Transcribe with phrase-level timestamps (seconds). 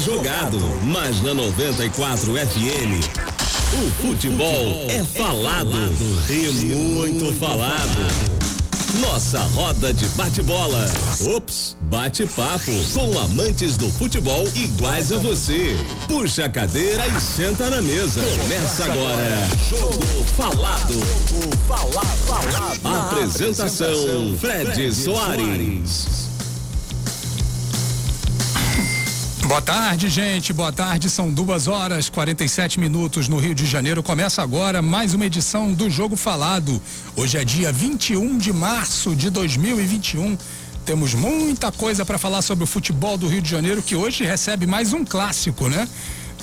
[0.00, 3.38] jogado, mas na 94 FM
[3.72, 5.76] o futebol é falado
[6.30, 8.38] e muito falado.
[9.00, 10.90] Nossa roda de bate-bola.
[11.36, 15.76] Ops, bate-papo com amantes do futebol iguais a você.
[16.06, 18.22] Puxa a cadeira e senta na mesa.
[18.40, 19.48] Começa agora.
[19.68, 20.94] Jogo falado.
[22.84, 26.27] Apresentação Fred Soares.
[29.48, 30.52] Boa tarde, gente.
[30.52, 31.08] Boa tarde.
[31.08, 34.02] São duas horas 47 minutos no Rio de Janeiro.
[34.02, 36.82] Começa agora mais uma edição do Jogo Falado.
[37.16, 40.36] Hoje é dia 21 de março de 2021.
[40.84, 44.66] Temos muita coisa para falar sobre o futebol do Rio de Janeiro, que hoje recebe
[44.66, 45.88] mais um clássico, né?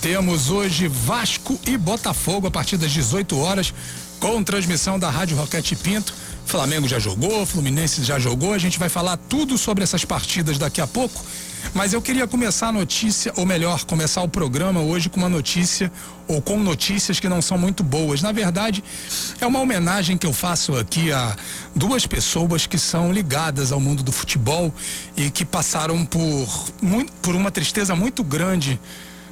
[0.01, 3.71] Temos hoje Vasco e Botafogo a partir das 18 horas,
[4.19, 6.11] com transmissão da Rádio Roquete Pinto.
[6.43, 8.51] Flamengo já jogou, Fluminense já jogou.
[8.51, 11.23] A gente vai falar tudo sobre essas partidas daqui a pouco.
[11.73, 15.91] Mas eu queria começar a notícia, ou melhor, começar o programa hoje com uma notícia,
[16.27, 18.21] ou com notícias que não são muito boas.
[18.21, 18.83] Na verdade,
[19.39, 21.35] é uma homenagem que eu faço aqui a
[21.75, 24.73] duas pessoas que são ligadas ao mundo do futebol
[25.15, 26.47] e que passaram por,
[26.81, 28.79] muito, por uma tristeza muito grande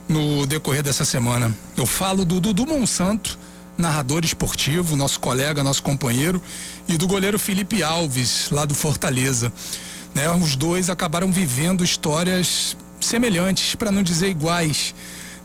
[0.07, 1.55] no decorrer dessa semana.
[1.77, 3.39] Eu falo do Dudu Monsanto,
[3.77, 6.41] narrador esportivo, nosso colega, nosso companheiro,
[6.87, 9.51] e do goleiro Felipe Alves, lá do Fortaleza.
[10.13, 10.29] Né?
[10.29, 14.93] Os dois acabaram vivendo histórias semelhantes, para não dizer iguais.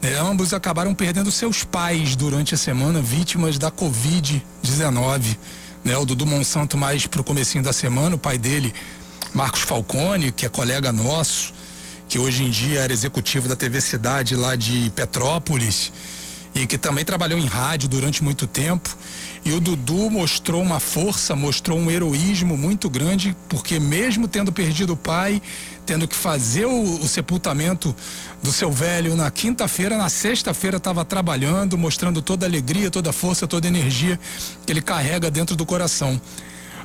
[0.00, 0.18] Né?
[0.18, 5.36] Ambos acabaram perdendo seus pais durante a semana, vítimas da Covid-19.
[5.84, 5.96] Né?
[5.96, 8.74] O Dudu Monsanto mais pro comecinho da semana, o pai dele,
[9.34, 11.52] Marcos Falcone, que é colega nosso,
[12.08, 15.92] que hoje em dia era executivo da TV Cidade lá de Petrópolis
[16.54, 18.96] e que também trabalhou em rádio durante muito tempo.
[19.48, 24.92] E o Dudu mostrou uma força, mostrou um heroísmo muito grande, porque mesmo tendo perdido
[24.92, 25.40] o pai,
[25.86, 27.96] tendo que fazer o, o sepultamento
[28.42, 33.12] do seu velho na quinta-feira, na sexta-feira estava trabalhando, mostrando toda a alegria, toda a
[33.12, 34.20] força, toda a energia
[34.66, 36.20] que ele carrega dentro do coração.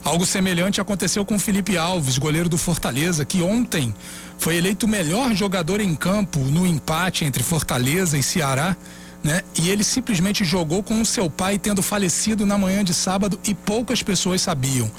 [0.01, 3.93] Algo semelhante aconteceu com Felipe Alves, goleiro do Fortaleza, que ontem
[4.37, 8.77] foi eleito o melhor jogador em campo no empate entre Fortaleza e Ceará
[9.23, 9.41] né?
[9.55, 13.53] E ele simplesmente jogou com o seu pai tendo falecido na manhã de sábado e
[13.53, 14.91] poucas pessoas sabiam.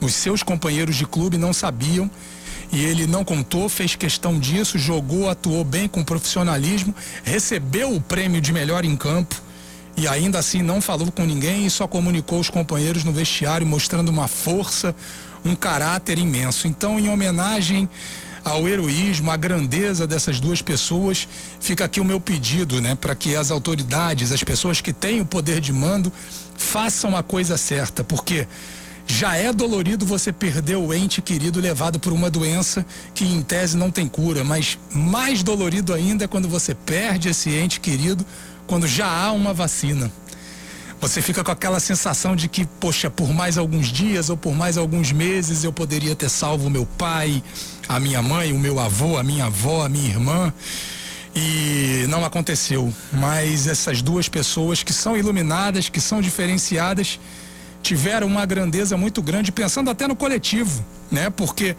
[0.00, 2.10] Os seus companheiros de clube não sabiam
[2.72, 8.40] e ele não contou, fez questão disso, jogou, atuou bem com profissionalismo, recebeu o prêmio
[8.40, 9.40] de melhor em campo
[9.96, 14.08] e ainda assim não falou com ninguém e só comunicou os companheiros no vestiário, mostrando
[14.08, 14.94] uma força,
[15.44, 16.66] um caráter imenso.
[16.66, 17.88] Então, em homenagem
[18.44, 21.28] ao heroísmo, à grandeza dessas duas pessoas,
[21.60, 25.26] fica aqui o meu pedido, né, para que as autoridades, as pessoas que têm o
[25.26, 26.12] poder de mando,
[26.56, 28.46] façam a coisa certa, porque
[29.06, 33.76] já é dolorido você perder o ente querido levado por uma doença que em tese
[33.76, 38.24] não tem cura, mas mais dolorido ainda é quando você perde esse ente querido
[38.66, 40.10] quando já há uma vacina.
[41.00, 44.76] Você fica com aquela sensação de que, poxa, por mais alguns dias ou por mais
[44.76, 47.42] alguns meses eu poderia ter salvo meu pai,
[47.88, 50.52] a minha mãe, o meu avô, a minha avó, a minha irmã.
[51.34, 52.92] E não aconteceu.
[53.10, 57.18] Mas essas duas pessoas que são iluminadas, que são diferenciadas,
[57.82, 61.30] tiveram uma grandeza muito grande, pensando até no coletivo, né?
[61.30, 61.76] Porque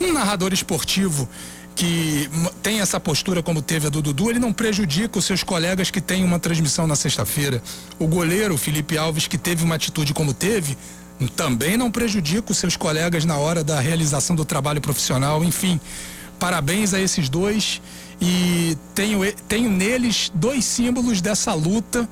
[0.00, 1.28] um narrador esportivo
[1.74, 2.30] que
[2.62, 6.00] tem essa postura como teve a do Dudu, ele não prejudica os seus colegas que
[6.00, 7.62] têm uma transmissão na sexta-feira.
[7.98, 10.76] O goleiro, Felipe Alves, que teve uma atitude como teve,
[11.36, 15.42] também não prejudica os seus colegas na hora da realização do trabalho profissional.
[15.42, 15.80] Enfim,
[16.38, 17.80] parabéns a esses dois
[18.20, 22.08] e tenho, tenho neles dois símbolos dessa luta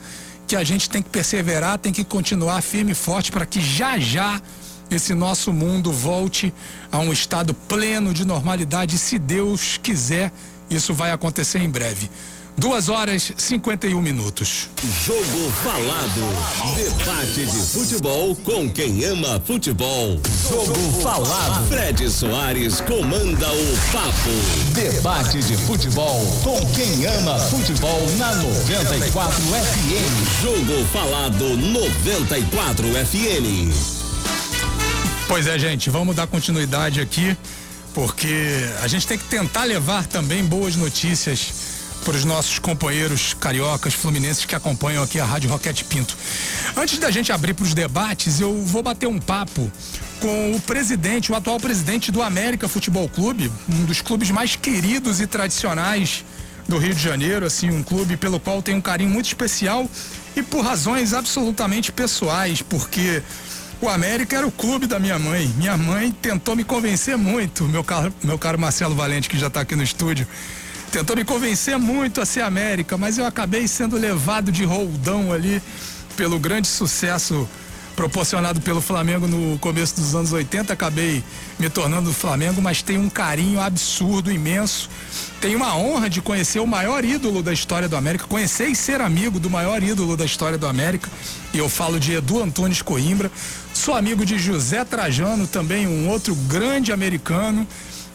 [0.47, 3.99] que a gente tem que perseverar, tem que continuar firme e forte para que já
[3.99, 4.41] já
[4.95, 6.53] esse nosso mundo volte
[6.91, 8.99] a um estado pleno de normalidade.
[8.99, 10.33] Se Deus quiser,
[10.71, 12.11] isso vai acontecer em breve.
[12.57, 14.69] Duas horas 51 minutos.
[15.05, 16.77] Jogo Falado.
[16.77, 20.21] Debate de futebol com quem ama futebol.
[20.49, 21.67] Jogo Falado.
[21.69, 24.75] Fred Soares comanda o papo.
[24.75, 30.43] Debate de futebol com quem ama futebol na 94 FM.
[30.43, 34.02] Jogo Falado 94 FM.
[35.33, 37.35] Pois é, gente, vamos dar continuidade aqui,
[37.95, 41.55] porque a gente tem que tentar levar também boas notícias
[42.05, 46.15] para os nossos companheiros cariocas, fluminenses que acompanham aqui a Rádio Roquete Pinto.
[46.77, 49.73] Antes da gente abrir para os debates, eu vou bater um papo
[50.21, 55.19] com o presidente, o atual presidente do América Futebol Clube, um dos clubes mais queridos
[55.19, 56.27] e tradicionais
[56.69, 59.89] do Rio de Janeiro, assim, um clube pelo qual tenho um carinho muito especial
[60.37, 63.23] e por razões absolutamente pessoais, porque
[63.83, 65.49] o América era o clube da minha mãe.
[65.57, 69.61] Minha mãe tentou me convencer muito, meu caro, meu caro Marcelo Valente, que já está
[69.63, 70.27] aqui no estúdio.
[70.93, 75.61] tentou me convencer muito a ser América, mas eu acabei sendo levado de roldão ali
[76.17, 77.49] pelo grande sucesso
[77.97, 81.23] proporcionado pelo Flamengo no começo dos anos 80, acabei
[81.59, 84.89] me tornando Flamengo, mas tenho um carinho absurdo, imenso.
[85.41, 89.01] Tenho uma honra de conhecer o maior ídolo da história do América, conhecer e ser
[89.01, 91.11] amigo do maior ídolo da história do América.
[91.53, 93.31] E eu falo de Edu Antunes Coimbra.
[93.83, 97.67] Sou amigo de José Trajano, também um outro grande americano.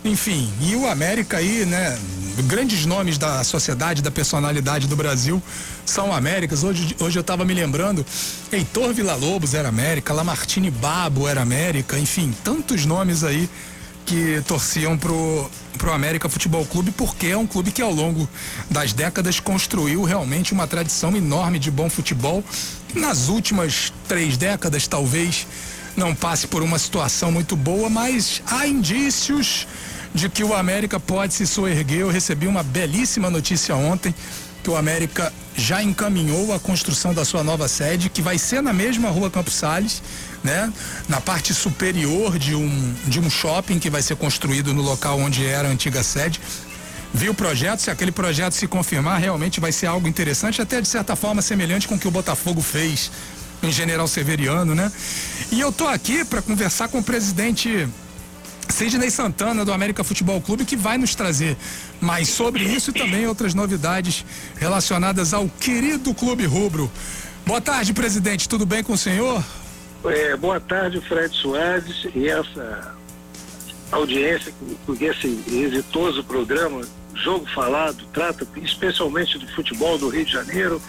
[0.01, 1.99] Enfim, e o América aí, né?
[2.45, 5.43] Grandes nomes da sociedade, da personalidade do Brasil
[5.85, 6.63] são Américas.
[6.63, 8.05] Hoje, hoje eu estava me lembrando,
[8.49, 13.49] Heitor Villa-Lobos era América, Lamartine Babo era América, enfim, tantos nomes aí
[14.07, 18.27] que torciam pro, pro América Futebol Clube, porque é um clube que ao longo
[18.71, 22.41] das décadas construiu realmente uma tradição enorme de bom futebol.
[22.95, 25.45] Nas últimas três décadas, talvez,
[25.97, 29.67] não passe por uma situação muito boa, mas há indícios
[30.15, 31.99] de que o América pode se soerguer.
[31.99, 34.15] Eu recebi uma belíssima notícia ontem
[34.67, 38.73] que o América já encaminhou a construção da sua nova sede, que vai ser na
[38.73, 40.03] mesma rua Campos Sales,
[40.43, 40.73] né?
[41.07, 45.45] Na parte superior de um, de um shopping que vai ser construído no local onde
[45.45, 46.41] era a antiga sede.
[47.13, 50.87] Vi o projeto, se aquele projeto se confirmar, realmente vai ser algo interessante, até de
[50.89, 53.09] certa forma semelhante com o que o Botafogo fez
[53.63, 54.91] em General Severiano, né?
[55.49, 57.87] E eu tô aqui para conversar com o presidente
[58.69, 61.57] Sidney Santana do América Futebol Clube que vai nos trazer
[61.99, 64.25] mais sobre isso e também outras novidades
[64.55, 66.91] relacionadas ao querido Clube Rubro.
[67.45, 68.47] Boa tarde, presidente.
[68.47, 69.43] Tudo bem com o senhor?
[70.05, 72.95] É, boa tarde, Fred Soares e essa
[73.91, 74.53] audiência
[74.85, 76.81] porque esse exitoso programa
[77.15, 80.81] Jogo Falado trata especialmente do futebol do Rio de Janeiro.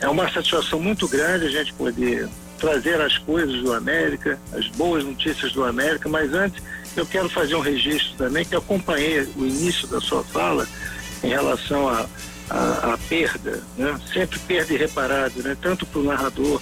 [0.00, 5.04] É uma satisfação muito grande a gente poder trazer as coisas do América, as boas
[5.04, 6.62] notícias do América, mas antes
[6.96, 10.66] eu quero fazer um registro também que acompanhei o início da sua fala
[11.22, 12.06] em relação à
[12.48, 13.98] a, a, a, perda, né?
[14.12, 15.56] sempre perda irreparável, né?
[15.60, 16.60] tanto para o narrador,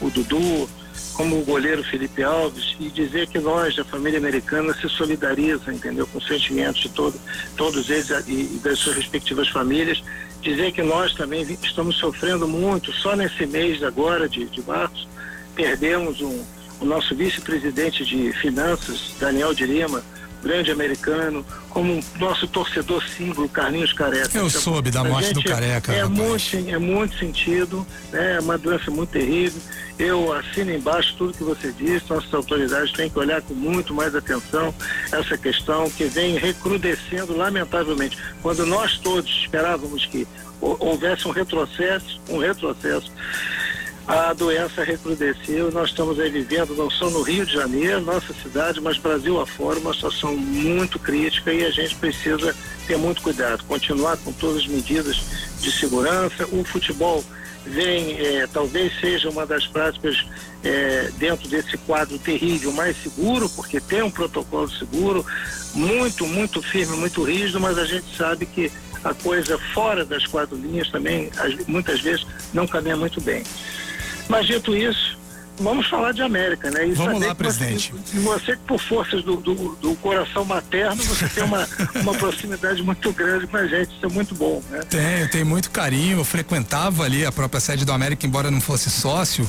[0.00, 0.68] o Dudu,
[1.14, 6.06] como o goleiro Felipe Alves, e dizer que nós, da família americana, se solidariza, entendeu,
[6.06, 7.18] com os sentimentos de todo,
[7.56, 10.02] todos eles e, e das suas respectivas famílias,
[10.42, 15.08] dizer que nós também estamos sofrendo muito, só nesse mês agora, de, de março,
[15.56, 16.44] perdemos um,
[16.80, 20.04] o nosso vice-presidente de finanças, Daniel de Lima,
[20.42, 24.38] grande americano, como nosso torcedor símbolo, Carlinhos Careca.
[24.38, 25.92] Eu soube da morte do Careca.
[25.92, 28.36] É muito, é muito sentido, né?
[28.36, 29.60] é uma doença muito terrível.
[29.98, 34.14] Eu assino embaixo tudo que você disse, nossas autoridades têm que olhar com muito mais
[34.14, 34.74] atenção
[35.10, 38.16] essa questão que vem recrudescendo lamentavelmente.
[38.42, 40.28] Quando nós todos esperávamos que
[40.60, 43.10] houvesse um retrocesso, um retrocesso
[44.06, 45.70] a doença recrudesceu.
[45.72, 49.80] Nós estamos aí vivendo, não só no Rio de Janeiro, nossa cidade, mas Brasil afora,
[49.80, 52.54] uma situação muito crítica e a gente precisa
[52.86, 55.16] ter muito cuidado, continuar com todas as medidas
[55.60, 56.46] de segurança.
[56.52, 57.24] O futebol
[57.66, 60.24] vem, é, talvez seja uma das práticas
[60.62, 65.26] é, dentro desse quadro terrível mais seguro, porque tem um protocolo seguro,
[65.74, 68.70] muito, muito firme, muito rígido, mas a gente sabe que
[69.02, 71.30] a coisa fora das quatro linhas também,
[71.66, 73.42] muitas vezes, não caminha muito bem.
[74.28, 75.15] Mas dito isso,
[75.58, 76.88] vamos falar de América, né?
[76.88, 77.92] E vamos lá, presidente.
[77.92, 81.68] Você, você, por forças do, do, do, coração materno, você tem uma,
[82.00, 84.80] uma proximidade muito grande com a gente, isso é muito bom, né?
[84.88, 88.90] Tenho, tenho muito carinho, eu frequentava ali a própria sede do América, embora não fosse
[88.90, 89.48] sócio,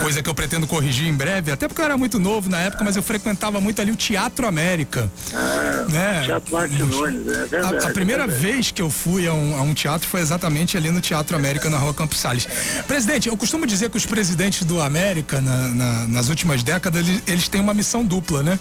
[0.00, 2.84] coisa que eu pretendo corrigir em breve, até porque eu era muito novo na época,
[2.84, 5.10] mas eu frequentava muito ali o Teatro América.
[5.34, 6.22] Ah, né?
[6.24, 7.84] Teatro Martinones, é verdade.
[7.84, 8.52] A, a primeira é verdade.
[8.52, 11.68] vez que eu fui a um, a um, teatro foi exatamente ali no Teatro América,
[11.70, 12.46] na rua Campos Salles.
[12.86, 17.22] Presidente, eu costumo dizer que os presidentes do América, na, na, nas últimas décadas, eles,
[17.26, 18.58] eles têm uma missão dupla, né?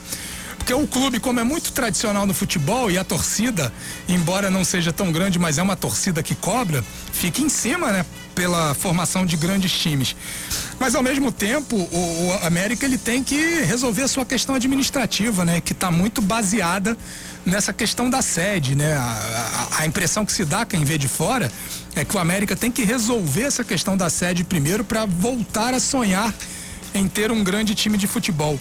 [0.65, 3.71] Porque o clube, como é muito tradicional no futebol e a torcida,
[4.09, 8.03] embora não seja tão grande, mas é uma torcida que cobra, fica em cima, né?
[8.33, 10.15] Pela formação de grandes times.
[10.79, 15.45] Mas ao mesmo tempo, o, o América ele tem que resolver a sua questão administrativa,
[15.45, 15.61] né?
[15.61, 16.97] Que está muito baseada
[17.45, 18.93] nessa questão da sede, né?
[18.93, 21.51] A, a, a, impressão que se dá quem vê de fora
[21.95, 25.79] é que o América tem que resolver essa questão da sede primeiro para voltar a
[25.79, 26.33] sonhar
[26.97, 28.59] em ter um grande time de futebol.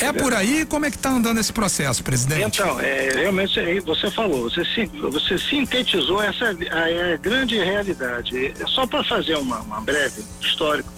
[0.00, 0.64] É por aí?
[0.64, 2.60] Como é que está andando esse processo, presidente?
[2.60, 4.64] Então, é, realmente é, você falou, você,
[5.10, 8.54] você sintetizou essa a, é a grande realidade.
[8.66, 10.92] Só para fazer uma, uma breve histórico,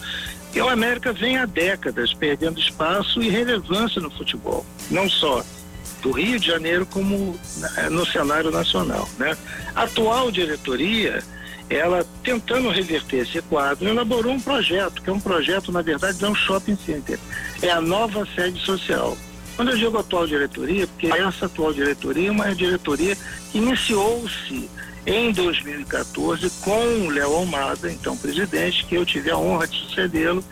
[0.55, 5.43] o América vem há décadas perdendo espaço e relevância no futebol, não só
[6.01, 7.39] do Rio de Janeiro como
[7.89, 9.37] no cenário nacional, né?
[9.75, 11.23] A atual diretoria
[11.75, 16.27] ela tentando reverter esse quadro, elaborou um projeto, que é um projeto, na verdade, é
[16.27, 17.17] um shopping center.
[17.61, 19.17] É a nova sede social.
[19.55, 23.15] Quando eu digo atual diretoria, porque essa atual diretoria é uma diretoria
[23.51, 24.69] que iniciou-se
[25.05, 30.43] em 2014 com o Léo Almada, então presidente, que eu tive a honra de sucedê-lo.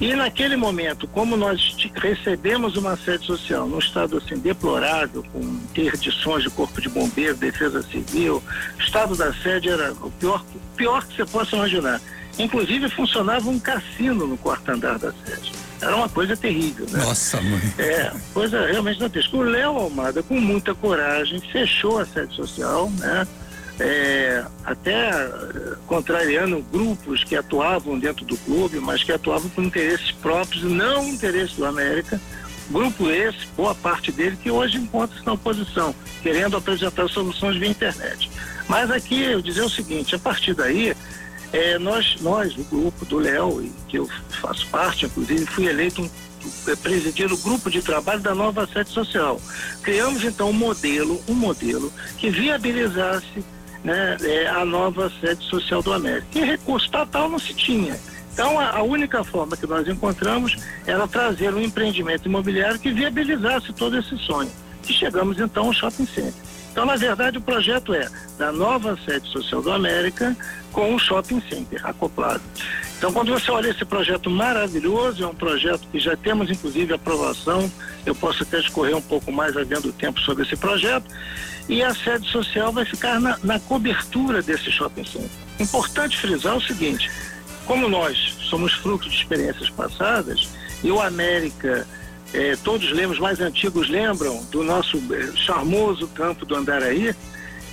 [0.00, 6.42] E naquele momento, como nós recebemos uma sede social num estado assim deplorável, com interdições
[6.42, 8.42] de corpo de bombeiro, defesa civil,
[8.78, 10.44] o estado da sede era o pior,
[10.76, 12.00] pior que você possa imaginar.
[12.38, 15.52] Inclusive funcionava um cassino no quarto andar da sede.
[15.82, 16.98] Era uma coisa terrível, né?
[17.04, 17.74] Nossa, mãe.
[17.78, 19.36] É, coisa realmente dantesca.
[19.36, 23.26] O Léo Almada, com muita coragem, fechou a sede social, né?
[23.82, 30.10] É, até eh, contrariando grupos que atuavam dentro do clube, mas que atuavam com interesses
[30.12, 32.20] próprios, não interesse do América.
[32.68, 38.30] Grupo esse, boa parte dele, que hoje encontra-se na oposição, querendo apresentar soluções via internet.
[38.68, 40.94] Mas aqui eu dizer o seguinte, a partir daí,
[41.50, 44.06] é, nós, nós, o grupo do Léo, que eu
[44.42, 46.10] faço parte, inclusive, fui eleito um
[46.82, 49.40] presidir o grupo de trabalho da nova sede social.
[49.82, 53.44] Criamos então um modelo, um modelo que viabilizasse
[53.84, 56.26] né, é, a nova sede social do América.
[56.38, 57.98] E recurso total não se tinha.
[58.32, 60.56] Então a, a, única forma que nós encontramos
[60.86, 64.50] era trazer um empreendimento imobiliário que viabilizasse todo esse sonho.
[64.88, 66.50] E chegamos então ao shopping center.
[66.72, 68.08] Então, na verdade, o projeto é
[68.38, 70.36] da nova sede social do América
[70.72, 72.42] com um shopping center acoplado.
[73.00, 77.72] Então, quando você olha esse projeto maravilhoso, é um projeto que já temos, inclusive, aprovação.
[78.04, 81.06] Eu posso até escorrer um pouco mais havendo tempo sobre esse projeto.
[81.66, 85.30] E a sede social vai ficar na, na cobertura desse shopping center.
[85.58, 87.10] Importante frisar o seguinte:
[87.64, 90.50] como nós somos fruto de experiências passadas,
[90.84, 91.86] e o América
[92.34, 97.14] é, todos lemos, mais antigos lembram do nosso é, charmoso campo do Andaraí.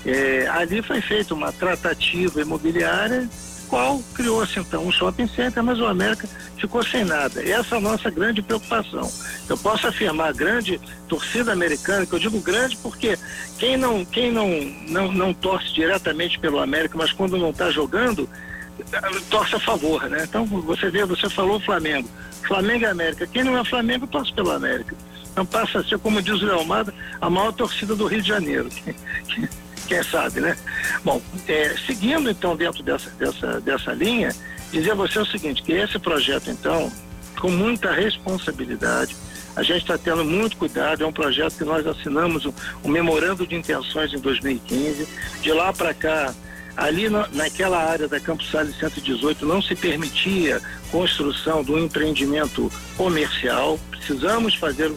[0.05, 3.27] É, ali foi feita uma tratativa imobiliária,
[3.67, 7.41] qual criou-se então um shopping center, mas o América ficou sem nada.
[7.41, 9.09] Essa é a nossa grande preocupação.
[9.47, 13.17] Eu posso afirmar, grande torcida americana, que eu digo grande porque
[13.57, 14.49] quem não, quem não,
[14.87, 18.27] não, não torce diretamente pelo América, mas quando não está jogando,
[19.29, 20.23] torce a favor, né?
[20.23, 22.09] Então você vê, você falou Flamengo.
[22.47, 23.27] Flamengo e América.
[23.27, 24.95] Quem não é Flamengo torce pelo América.
[25.31, 28.69] Então passa a ser, como diz o Leomada, a maior torcida do Rio de Janeiro.
[29.87, 30.57] Quem sabe, né?
[31.03, 34.35] Bom, é, seguindo então dentro dessa, dessa, dessa linha,
[34.71, 36.91] dizer a você o seguinte, que esse projeto então,
[37.39, 39.15] com muita responsabilidade,
[39.55, 42.53] a gente está tendo muito cuidado, é um projeto que nós assinamos um,
[42.83, 45.07] um memorando de intenções em 2015.
[45.41, 46.33] De lá para cá,
[46.77, 53.79] Ali na, naquela área da Campos Salles 118 não se permitia construção do empreendimento comercial.
[53.89, 54.93] Precisamos fazer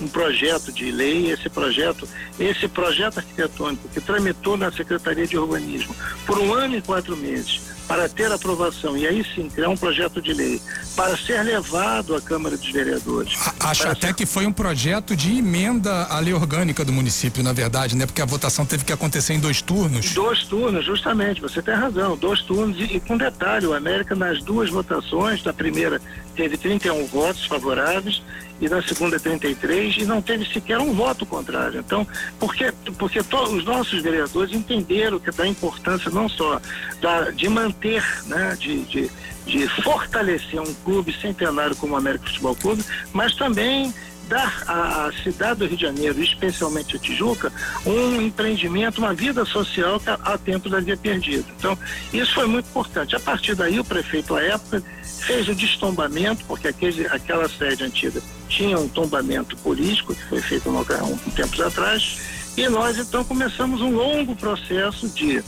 [0.00, 2.08] um projeto de lei, esse projeto,
[2.38, 5.94] esse projeto arquitetônico que tramitou na Secretaria de Urbanismo
[6.26, 10.20] por um ano e quatro meses para ter aprovação e aí sim criar um projeto
[10.20, 10.60] de lei
[10.96, 13.34] para ser levado à Câmara dos Vereadores.
[13.60, 14.14] Acho até ser...
[14.14, 18.06] que foi um projeto de emenda à lei orgânica do município, na verdade, né?
[18.06, 20.12] Porque a votação teve que acontecer em dois turnos.
[20.12, 24.42] Dois turnos, justamente, você tem razão, dois turnos e, e com detalhe, o América nas
[24.42, 26.00] duas votações, na primeira
[26.34, 28.22] teve 31 votos favoráveis
[28.60, 31.80] e na segunda 33 e não teve sequer um voto contrário.
[31.80, 32.06] Então,
[32.38, 36.60] porque porque todos os nossos vereadores entenderam que da importância não só
[37.00, 39.10] da, de manter, né, de, de,
[39.46, 43.92] de fortalecer um clube centenário como o América Futebol Clube, mas também
[44.24, 47.52] dar à cidade do Rio de Janeiro, especialmente a Tijuca,
[47.86, 51.46] um empreendimento, uma vida social que há tempo havia perdido.
[51.58, 51.78] Então,
[52.12, 53.14] isso foi muito importante.
[53.14, 58.20] A partir daí, o prefeito, à época, fez o destombamento, porque aquele, aquela sede antiga
[58.48, 62.18] tinha um tombamento político, que foi feito um, um, tempos atrás,
[62.56, 65.42] e nós então começamos um longo processo de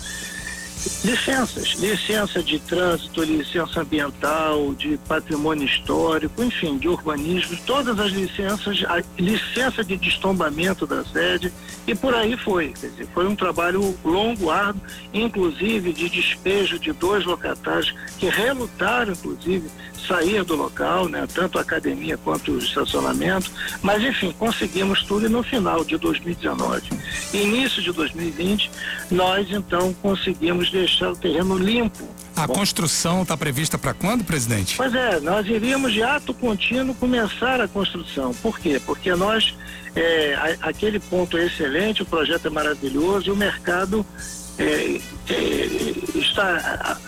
[1.05, 8.85] licenças, licença de trânsito, licença ambiental, de patrimônio histórico, enfim, de urbanismo, todas as licenças,
[8.87, 11.53] a licença de destombamento da sede
[11.87, 12.73] e por aí foi.
[12.79, 19.13] Quer dizer, foi um trabalho longo, árduo, inclusive de despejo de dois locatários que relutaram,
[19.13, 19.71] inclusive,
[20.07, 23.51] sair do local, né, tanto a academia quanto o estacionamento,
[23.83, 26.89] mas enfim, conseguimos tudo e no final de 2019,
[27.33, 28.71] início de 2020,
[29.11, 32.09] nós então conseguimos deixar o terreno limpo.
[32.37, 34.77] A Bom, construção está prevista para quando, presidente?
[34.77, 38.35] Pois é, nós iríamos de ato contínuo começar a construção.
[38.35, 38.81] Por quê?
[38.85, 39.55] Porque nós,
[39.95, 44.05] é, a, aquele ponto é excelente, o projeto é maravilhoso e o mercado
[44.59, 45.01] é, é,
[46.15, 46.99] está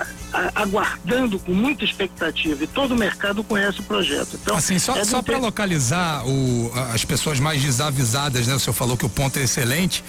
[0.55, 4.39] aguardando com muita expectativa e todo o mercado conhece o projeto.
[4.41, 8.55] Então, assim, só, é só para localizar o, as pessoas mais desavisadas, né?
[8.55, 10.05] O senhor falou que o ponto é excelente.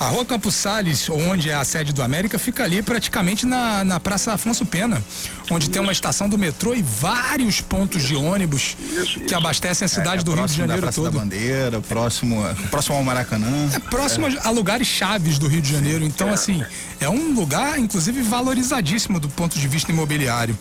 [0.00, 3.98] A Rua Campos Sales, onde é a sede do América, fica ali praticamente na, na
[3.98, 5.02] Praça Afonso Pena,
[5.50, 5.72] onde isso.
[5.72, 10.18] tem uma estação do metrô e vários pontos de ônibus isso, que abastecem a cidade
[10.18, 11.12] é, é do Rio de Janeiro da Praça todo.
[11.12, 13.70] Da Bandeira, próximo, próximo ao Maracanã.
[13.74, 14.38] É próximo é.
[14.44, 16.04] a lugares chaves do Rio de Janeiro.
[16.04, 16.34] Então, é.
[16.34, 16.64] assim,
[17.00, 20.56] é um lugar, inclusive, valorizadíssimo do ponto de vista imobiliário.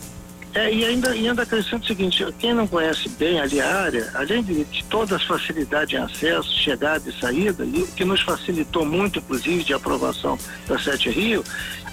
[0.53, 4.09] É, e ainda, e ainda acrescento o seguinte, quem não conhece bem ali a área,
[4.15, 8.21] além de, de todas as facilidades em acesso, chegada e saída, e o que nos
[8.21, 10.37] facilitou muito, inclusive, de aprovação
[10.67, 11.43] da Sete Rio,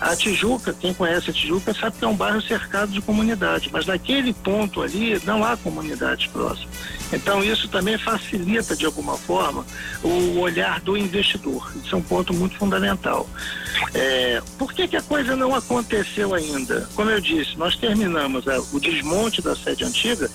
[0.00, 3.86] a Tijuca, quem conhece a Tijuca sabe que é um bairro cercado de comunidade, mas
[3.86, 6.74] naquele ponto ali não há comunidades próximas.
[7.12, 9.64] Então isso também facilita de alguma forma
[10.02, 11.72] o olhar do investidor.
[11.82, 13.28] Isso é um ponto muito fundamental.
[13.92, 16.88] É, por que, que a coisa não aconteceu ainda?
[16.94, 20.30] Como eu disse, nós terminamos é, o desmonte da sede antiga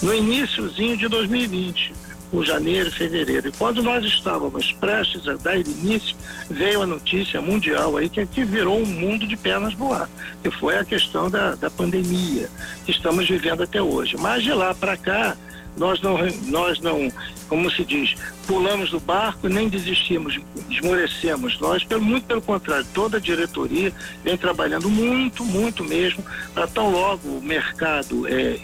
[0.00, 2.01] no iníciozinho de 2020
[2.32, 3.48] por janeiro e fevereiro.
[3.48, 6.16] E quando nós estávamos prestes a dar início,
[6.48, 10.08] veio a notícia mundial aí que, que virou um mundo de pernas voar,
[10.42, 12.48] que foi a questão da, da pandemia
[12.86, 14.16] que estamos vivendo até hoje.
[14.16, 15.36] Mas de lá para cá,
[15.76, 17.12] nós não, nós não,
[17.50, 18.14] como se diz,
[18.46, 21.60] pulamos do barco nem desistimos, esmorecemos.
[21.60, 23.92] Nós, pelo, muito pelo contrário, toda a diretoria
[24.24, 26.24] vem trabalhando muito, muito mesmo,
[26.54, 28.58] para tão logo o mercado é,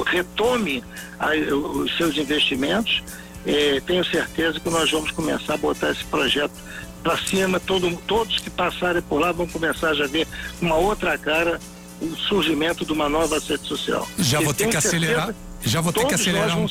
[0.00, 0.82] retome
[1.18, 3.02] a, os seus investimentos.
[3.44, 6.54] É, tenho certeza que nós vamos começar a botar esse projeto
[7.02, 7.60] para cima.
[7.60, 10.26] Todo, todos que passarem por lá vão começar a já ver
[10.60, 11.60] uma outra cara
[12.00, 14.08] o surgimento de uma nova sede social.
[14.18, 15.34] Já vou ter que acelerar.
[15.62, 16.66] Já vou ter que acelerar um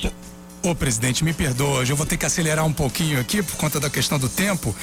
[0.64, 3.90] Ô, presidente, me perdoa, eu vou ter que acelerar um pouquinho aqui por conta da
[3.90, 4.76] questão do tempo.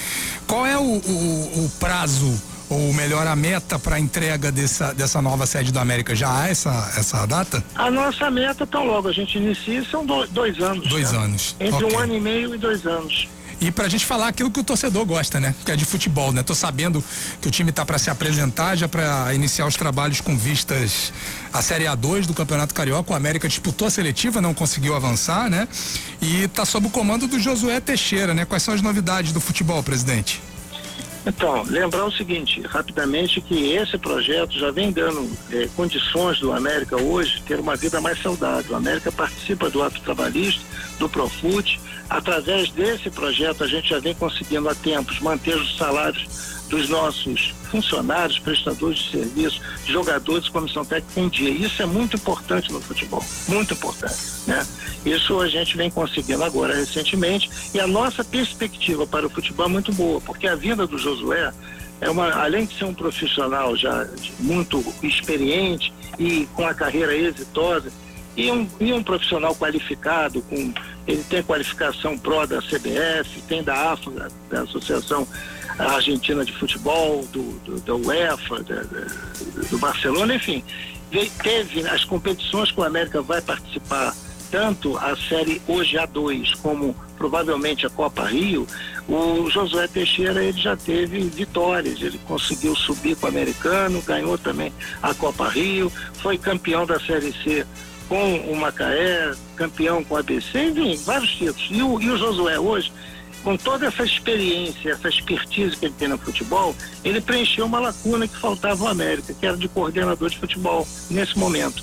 [0.44, 2.36] Qual é o, o, o prazo,
[2.68, 6.14] ou melhor, a meta para a entrega dessa, dessa nova sede do América?
[6.14, 7.62] Já há essa, essa data?
[7.74, 10.88] A nossa meta, tão logo a gente inicia, são dois, dois anos.
[10.88, 11.18] Dois né?
[11.18, 11.56] anos.
[11.58, 11.96] Entre okay.
[11.96, 13.28] um ano e meio e dois anos
[13.60, 15.54] e pra gente falar aquilo que o torcedor gosta, né?
[15.64, 16.42] Que é de futebol, né?
[16.42, 17.02] Tô sabendo
[17.40, 21.12] que o time tá para se apresentar, já para iniciar os trabalhos com vistas
[21.52, 23.12] à Série A2 do Campeonato Carioca.
[23.12, 25.66] O América disputou a seletiva, não conseguiu avançar, né?
[26.22, 28.44] E tá sob o comando do Josué Teixeira, né?
[28.44, 30.40] Quais são as novidades do futebol, presidente?
[31.28, 36.96] Então, lembrar o seguinte, rapidamente, que esse projeto já vem dando eh, condições do América
[36.96, 38.72] hoje ter uma vida mais saudável.
[38.72, 40.64] O América participa do ato trabalhista,
[40.98, 41.78] do Profut.
[42.08, 47.54] Através desse projeto, a gente já vem conseguindo há tempos manter os salários dos nossos
[47.70, 51.50] funcionários, prestadores de serviço, jogadores, comissão técnica em dia.
[51.50, 54.66] Isso é muito importante no futebol, muito importante, né?
[55.04, 59.68] Isso a gente vem conseguindo agora recentemente e a nossa perspectiva para o futebol é
[59.68, 61.52] muito boa, porque a vinda do Josué
[62.00, 64.06] é uma, além de ser um profissional já
[64.38, 67.90] muito experiente e com a carreira exitosa,
[68.36, 70.72] e um, e um profissional qualificado, com,
[71.08, 75.26] ele tem qualificação pró da CBF, tem da AFA, da, da Associação
[75.78, 78.82] Argentina de Futebol, do, do da UEFA, da,
[79.70, 80.62] do Barcelona, enfim.
[81.42, 84.14] Teve as competições que o América vai participar
[84.50, 88.66] tanto a série hoje A2 como provavelmente a Copa Rio,
[89.08, 94.72] o Josué Teixeira ele já teve vitórias, ele conseguiu subir com o americano, ganhou também
[95.02, 95.90] a Copa Rio,
[96.22, 97.66] foi campeão da Série C
[98.08, 101.68] com o Macaé, campeão com o ABC, enfim, vários títulos.
[101.70, 102.92] E o, e o Josué hoje,
[103.42, 106.74] com toda essa experiência, essa expertise que ele tem no futebol,
[107.04, 111.38] ele preencheu uma lacuna que faltava ao América, que era de coordenador de futebol nesse
[111.38, 111.82] momento.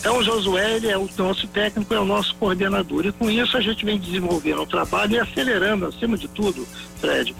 [0.00, 3.04] Então, o Josué ele é o nosso técnico, é o nosso coordenador.
[3.04, 6.66] E com isso a gente vem desenvolvendo o trabalho e acelerando, acima de tudo,
[6.98, 7.34] Fred,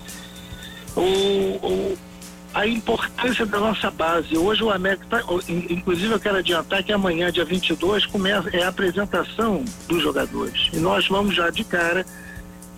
[0.95, 1.99] o, o,
[2.53, 4.37] a importância da nossa base.
[4.37, 8.69] Hoje o América, tá, inclusive eu quero adiantar que amanhã, dia 22, começa, é a
[8.69, 10.69] apresentação dos jogadores.
[10.73, 12.05] E nós vamos já de cara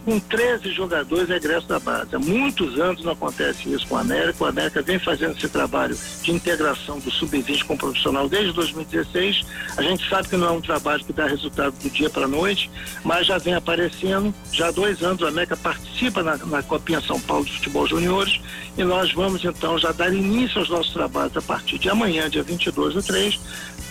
[0.05, 2.15] com 13 jogadores egressos da base.
[2.15, 4.45] Há muitos anos não acontece isso com a América.
[4.45, 9.45] O América vem fazendo esse trabalho de integração do sub-20 com o profissional desde 2016.
[9.77, 12.29] A gente sabe que não é um trabalho que dá resultado do dia para a
[12.29, 12.71] noite,
[13.05, 14.35] mas já vem aparecendo.
[14.53, 18.41] Já há dois anos o América participa na, na Copinha São Paulo de Futebol Juniores
[18.77, 22.43] e nós vamos então já dar início aos nossos trabalhos a partir de amanhã, dia
[22.43, 23.39] 22 do 3,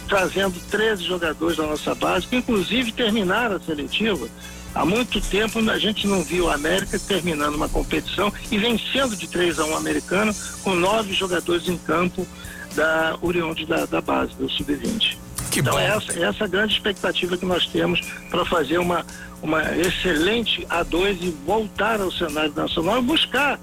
[0.07, 4.27] trazendo 13 jogadores da nossa base, que inclusive terminaram a seletiva
[4.73, 9.27] Há muito tempo a gente não viu a América terminando uma competição e vencendo de
[9.27, 12.25] 3 a 1 americano com nove jogadores em campo
[12.73, 15.17] da oriundo da, da base, do Sub-20.
[15.57, 19.05] Então é essa, é essa a grande expectativa que nós temos para fazer uma,
[19.41, 23.59] uma excelente A2 e voltar ao cenário nacional e buscar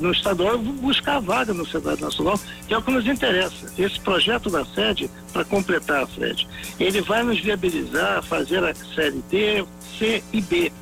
[0.00, 3.72] no estadual buscar a vaga no cenário nacional, que é o que nos interessa.
[3.78, 6.46] Esse projeto da sede, para completar a sede,
[6.78, 9.64] ele vai nos viabilizar fazer a série D,
[9.98, 10.72] C e B.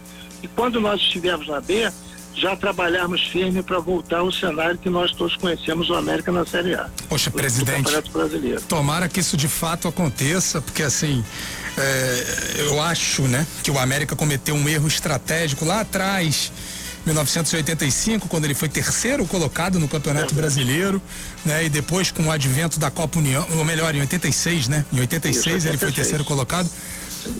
[0.42, 1.90] E quando nós estivermos na B,
[2.34, 6.74] já trabalharmos firme para voltar ao cenário que nós todos conhecemos, o América na Série
[6.74, 6.88] A.
[7.08, 7.90] Poxa, presidente,
[8.68, 11.24] tomara que isso de fato aconteça, porque assim,
[11.76, 12.24] é,
[12.58, 16.50] eu acho, né, que o América cometeu um erro estratégico lá atrás,
[17.06, 21.00] 1985, quando ele foi terceiro colocado no Campeonato Brasileiro,
[21.44, 21.64] né?
[21.64, 24.84] E depois com o advento da Copa União, ou melhor, em 86, né?
[24.92, 26.68] Em 86 ele foi terceiro colocado.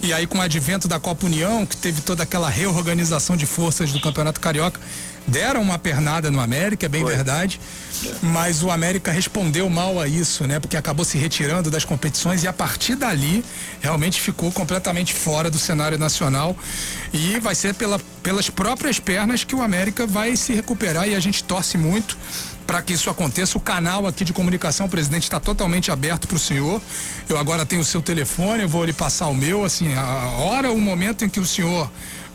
[0.02, 3.92] E aí, com o advento da Copa União, que teve toda aquela reorganização de forças
[3.92, 4.80] do Campeonato Carioca,
[5.26, 7.14] deram uma pernada no América, é bem Foi.
[7.14, 7.61] verdade.
[8.22, 10.59] Mas o América respondeu mal a isso, né?
[10.59, 13.44] Porque acabou se retirando das competições e a partir dali
[13.80, 16.56] realmente ficou completamente fora do cenário nacional.
[17.12, 21.20] E vai ser pela, pelas próprias pernas que o América vai se recuperar e a
[21.20, 22.16] gente torce muito
[22.66, 23.59] para que isso aconteça.
[23.59, 26.80] O canal aqui de comunicação, presidente, está totalmente aberto para o senhor.
[27.28, 30.70] Eu agora tenho o seu telefone, eu vou lhe passar o meu, assim, a hora,
[30.70, 31.90] o momento em que o senhor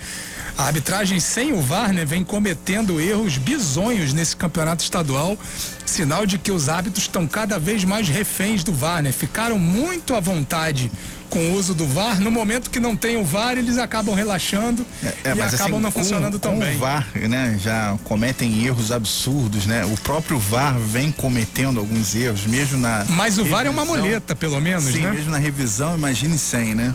[0.56, 5.38] a arbitragem sem o VAR, né, vem cometendo erros bizonhos nesse campeonato estadual,
[5.86, 9.12] sinal de que os árbitros estão cada vez mais reféns do VAR, né?
[9.12, 10.90] Ficaram muito à vontade
[11.28, 12.20] com o uso do VAR.
[12.20, 15.70] No momento que não tem o VAR, eles acabam relaxando é, é, e acabam assim,
[15.70, 16.76] não com, funcionando tão com bem.
[16.76, 19.84] O VAR, né, já cometem erros absurdos, né?
[19.84, 23.04] O próprio VAR vem cometendo alguns erros, mesmo na.
[23.10, 25.10] Mas o revisão, VAR é uma muleta, pelo menos, sim, né?
[25.10, 26.94] mesmo na revisão, imagine sem, né?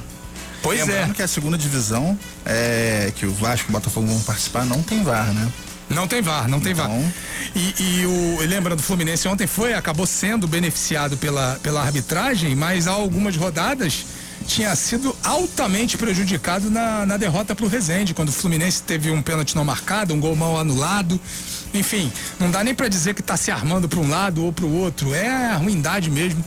[0.62, 1.14] Pois Lembrando é.
[1.14, 5.04] que a segunda divisão, é, que o Vasco e o Botafogo vão participar, não tem
[5.04, 5.52] VAR, né?
[5.90, 6.88] Não tem VAR, não tem então...
[6.88, 7.12] VAR.
[7.54, 12.88] E, e o, lembra do Fluminense ontem foi, acabou sendo beneficiado pela, pela arbitragem, mas
[12.88, 14.06] há algumas rodadas
[14.44, 19.22] tinha sido altamente prejudicado na, na derrota para o Rezende, quando o Fluminense teve um
[19.22, 21.20] pênalti não marcado, um gol mal anulado.
[21.74, 24.66] Enfim, não dá nem para dizer que está se armando para um lado ou para
[24.66, 25.14] o outro.
[25.14, 26.44] É a ruindade mesmo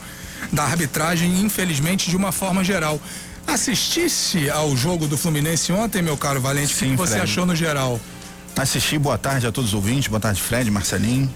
[0.52, 3.00] da arbitragem, infelizmente, de uma forma geral.
[3.46, 7.24] Assistisse ao jogo do Fluminense ontem, meu caro Valente, o que você Fred.
[7.24, 8.00] achou no geral?
[8.56, 11.32] Assisti, boa tarde a todos os ouvintes, boa tarde Fred, Marcelinho.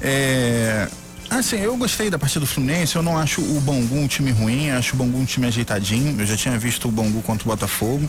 [0.00, 0.88] É,
[1.34, 4.68] Assim, eu gostei da partida do Fluminense, eu não acho o Bangu um time ruim,
[4.68, 6.20] acho o Bangu um time ajeitadinho.
[6.20, 8.06] Eu já tinha visto o Bangu contra o Botafogo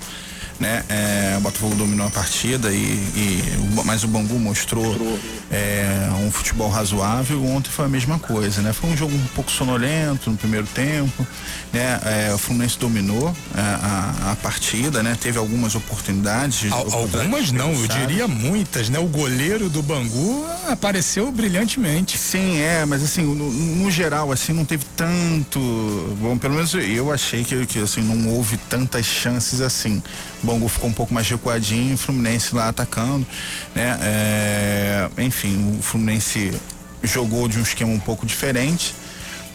[0.60, 0.84] né?
[0.90, 3.44] É, o Botafogo dominou a partida e, e
[3.86, 4.96] mas o Bangu mostrou
[5.52, 7.44] é, um futebol razoável.
[7.46, 8.74] Ontem foi a mesma coisa, né?
[8.74, 11.26] Foi um jogo um pouco sonolento no primeiro tempo,
[11.72, 12.00] né?
[12.06, 15.18] É, o Fluminense dominou é, a, a, partida, né?
[15.20, 16.72] Teve algumas oportunidades.
[16.72, 19.00] Al algumas não, eu diria muitas, né?
[19.00, 22.18] O goleiro do Bangu apareceu brilhantemente.
[22.18, 25.60] Sim, é, mas assim, no, no geral, assim, não teve tanto.
[26.22, 30.02] Bom, pelo menos eu achei que, que assim, não houve tantas chances assim.
[30.44, 33.26] Bangu ficou um pouco mais recuadinho, o Fluminense lá atacando,
[33.74, 33.98] né?
[34.02, 36.54] É, enfim, o Fluminense
[37.02, 38.94] jogou de um esquema um pouco diferente.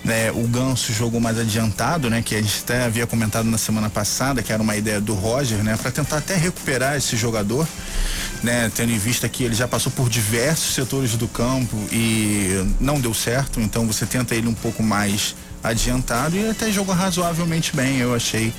[0.04, 3.90] Né, o Ganso jogou mais adiantado, né, que a gente até havia comentado na semana
[3.90, 7.66] passada, que era uma ideia do Roger, né, para tentar até recuperar esse jogador,
[8.40, 13.00] né, tendo em vista que ele já passou por diversos setores do campo e não
[13.00, 17.98] deu certo, então você tenta ele um pouco mais adiantado e até jogou razoavelmente bem,
[17.98, 18.52] eu achei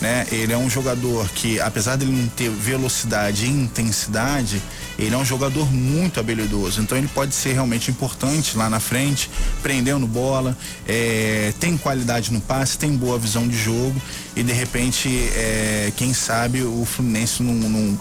[0.00, 0.26] né?
[0.32, 4.62] Ele é um jogador que, apesar de ele não ter velocidade e intensidade,
[4.98, 6.80] ele é um jogador muito habilidoso.
[6.80, 9.30] Então ele pode ser realmente importante lá na frente,
[9.62, 14.00] prendendo bola, é, tem qualidade no passe, tem boa visão de jogo
[14.34, 17.98] e de repente, é, quem sabe o Fluminense não, não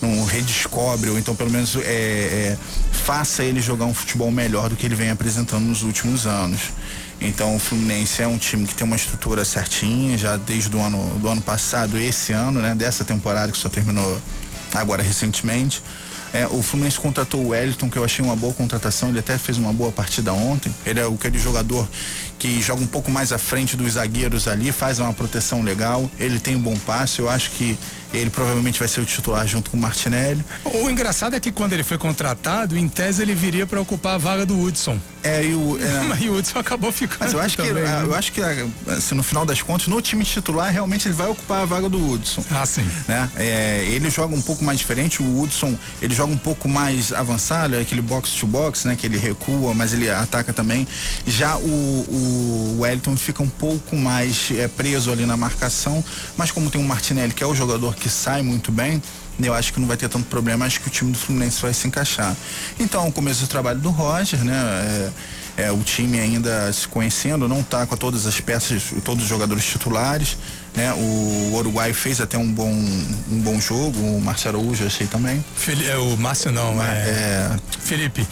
[0.00, 2.58] não redescobre, ou então pelo menos é, é,
[2.92, 6.70] faça ele jogar um futebol melhor do que ele vem apresentando nos últimos anos.
[7.20, 11.18] Então o Fluminense é um time que tem uma estrutura certinha, já desde o ano,
[11.18, 12.74] do ano passado, esse ano, né?
[12.74, 14.20] Dessa temporada que só terminou
[14.74, 15.82] agora recentemente.
[16.32, 19.56] É, o Fluminense contratou o Wellington, que eu achei uma boa contratação, ele até fez
[19.56, 20.74] uma boa partida ontem.
[20.84, 21.88] Ele é aquele jogador
[22.38, 26.38] que joga um pouco mais à frente dos zagueiros ali, faz uma proteção legal, ele
[26.38, 27.78] tem um bom passe, eu acho que
[28.12, 30.44] ele provavelmente vai ser o titular junto com o Martinelli.
[30.64, 34.18] O engraçado é que quando ele foi contratado, em tese ele viria para ocupar a
[34.18, 34.98] vaga do Hudson.
[35.22, 36.02] É, e o, é...
[36.08, 37.20] Mas o Hudson acabou ficando.
[37.20, 38.02] Mas eu acho também, que, né?
[38.04, 38.40] eu acho que
[38.88, 42.12] assim, no final das contas, no time titular, realmente ele vai ocupar a vaga do
[42.12, 42.44] Hudson.
[42.50, 42.86] Ah, sim.
[43.08, 43.28] Né?
[43.36, 47.74] É, ele joga um pouco mais diferente, o Hudson, ele joga um pouco mais avançado,
[47.74, 48.96] é aquele box to box, né?
[48.96, 50.86] Que ele recua, mas ele ataca também.
[51.26, 52.25] Já o, o
[52.80, 56.04] Wellington fica um pouco mais é, preso ali na marcação,
[56.36, 59.02] mas como tem o Martinelli, que é o jogador que sai muito bem,
[59.38, 61.74] eu acho que não vai ter tanto problema, acho que o time do Fluminense vai
[61.74, 62.34] se encaixar.
[62.80, 64.54] Então, o começo do trabalho do Roger, né?
[64.54, 65.10] É,
[65.56, 69.64] é, o time ainda se conhecendo, não está com todas as peças, todos os jogadores
[69.64, 70.36] titulares,
[70.74, 70.92] né?
[70.92, 75.42] O Uruguai fez até um bom, um bom jogo, o Marcelo Araújo achei também.
[75.56, 77.56] Fili é, o Márcio não, é, é...
[77.80, 78.26] Felipe.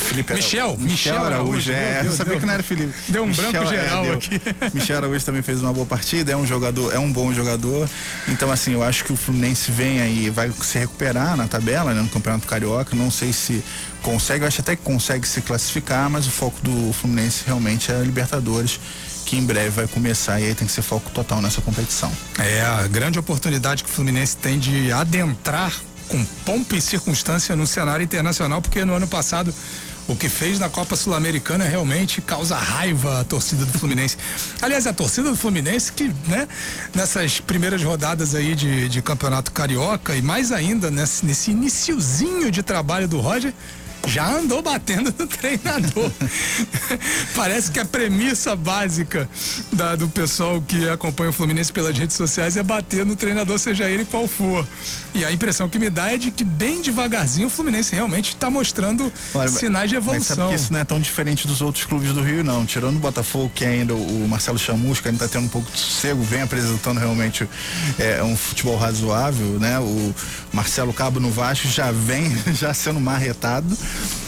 [0.00, 2.92] Felipe Michel, Michel, Michel Araújo, é, eu sabia que não era Felipe.
[3.08, 4.40] Deu um Michel, branco é, geral é, aqui.
[4.74, 7.88] Michel Araújo também fez uma boa partida, é um jogador, é um bom jogador.
[8.28, 12.02] Então assim, eu acho que o Fluminense vem aí, vai se recuperar na tabela, né,
[12.02, 12.94] no Campeonato Carioca.
[12.94, 13.62] Não sei se
[14.02, 17.96] consegue, eu acho até que consegue se classificar, mas o foco do Fluminense realmente é
[17.96, 18.78] a Libertadores
[19.24, 22.12] que em breve vai começar e aí tem que ser foco total nessa competição.
[22.38, 25.72] É a grande oportunidade que o Fluminense tem de adentrar
[26.08, 29.54] com pompa e circunstância no cenário internacional, porque no ano passado
[30.06, 34.16] o que fez na Copa Sul-Americana realmente causa raiva à torcida do Fluminense.
[34.60, 36.46] Aliás, a torcida do Fluminense que, né,
[36.94, 42.62] nessas primeiras rodadas aí de, de campeonato carioca e mais ainda nesse, nesse iniciozinho de
[42.62, 43.54] trabalho do Roger,
[44.06, 46.10] já andou batendo no treinador.
[47.34, 49.28] Parece que a premissa básica
[49.72, 53.88] da, do pessoal que acompanha o Fluminense pelas redes sociais é bater no treinador, seja
[53.88, 54.66] ele qual for.
[55.14, 58.50] E a impressão que me dá é de que bem devagarzinho o Fluminense realmente está
[58.50, 60.50] mostrando Olha, sinais de evolução.
[60.50, 62.66] Mas isso não é tão diferente dos outros clubes do Rio, não.
[62.66, 66.22] Tirando o Botafogo, que ainda o Marcelo Chamusca ainda está tendo um pouco de sossego,
[66.22, 67.48] vem apresentando realmente
[67.98, 69.78] é, um futebol razoável, né?
[69.78, 70.14] O
[70.52, 73.76] Marcelo Cabo no Vasco já vem já sendo marretado.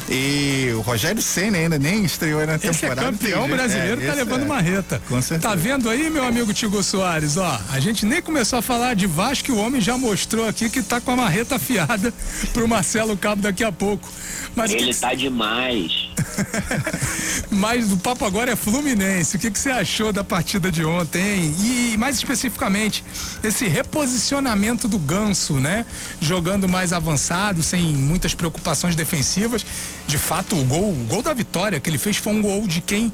[0.09, 3.01] E o Rogério Senna ainda nem estreou na esse temporada.
[3.01, 4.47] É campeão brasileiro, é, tá levando é.
[4.47, 5.03] marreta.
[5.09, 5.49] Com certeza.
[5.49, 7.37] Tá vendo aí, meu amigo Tigo Soares?
[7.37, 10.71] Ó, a gente nem começou a falar de Vasco e o homem já mostrou aqui
[10.71, 12.15] que tá com a marreta afiada
[12.53, 14.09] pro Marcelo Cabo daqui a pouco.
[14.55, 15.01] Mas Ele que...
[15.01, 16.06] tá demais.
[17.51, 19.37] Mas o papo agora é Fluminense.
[19.37, 21.55] O que, que você achou da partida de ontem?
[21.61, 23.05] E mais especificamente,
[23.43, 25.87] esse reposicionamento do Ganso, né?
[26.21, 29.65] Jogando mais avançado, sem muitas preocupações defensivas.
[30.07, 32.81] De fato, o gol, o gol da vitória que ele fez foi um gol de
[32.81, 33.13] quem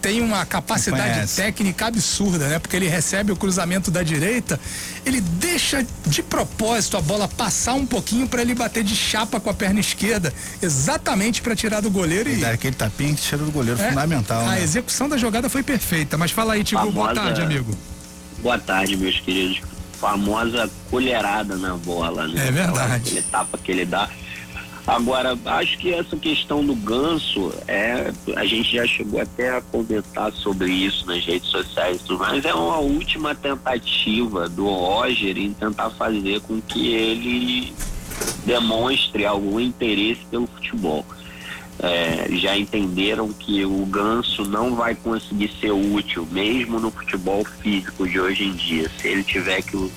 [0.00, 2.58] tem uma capacidade técnica absurda, né?
[2.58, 4.58] Porque ele recebe o cruzamento da direita,
[5.04, 9.50] ele deixa de propósito a bola passar um pouquinho para ele bater de chapa com
[9.50, 10.32] a perna esquerda,
[10.62, 12.30] exatamente para tirar do goleiro.
[12.30, 14.42] E, e aquele tapinha que tira do goleiro, é, fundamental.
[14.42, 14.62] A né?
[14.62, 16.16] execução da jogada foi perfeita.
[16.16, 17.76] Mas fala aí, Tigo, boa tarde, amigo.
[18.42, 19.60] Boa tarde, meus queridos.
[20.00, 22.48] Famosa colherada na bola, né?
[22.48, 22.94] É verdade.
[22.94, 24.08] Aquele tapa que ele dá.
[24.90, 30.32] Agora, acho que essa questão do ganso, é, a gente já chegou até a comentar
[30.32, 36.40] sobre isso nas redes sociais, mas é uma última tentativa do Roger em tentar fazer
[36.40, 37.72] com que ele
[38.44, 41.06] demonstre algum interesse pelo futebol.
[41.78, 48.08] É, já entenderam que o ganso não vai conseguir ser útil, mesmo no futebol físico
[48.08, 49.92] de hoje em dia, se ele tiver que,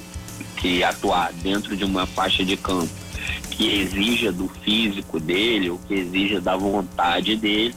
[0.57, 3.02] que atuar dentro de uma faixa de campo
[3.55, 7.75] que exija do físico dele, ou que exija da vontade dele.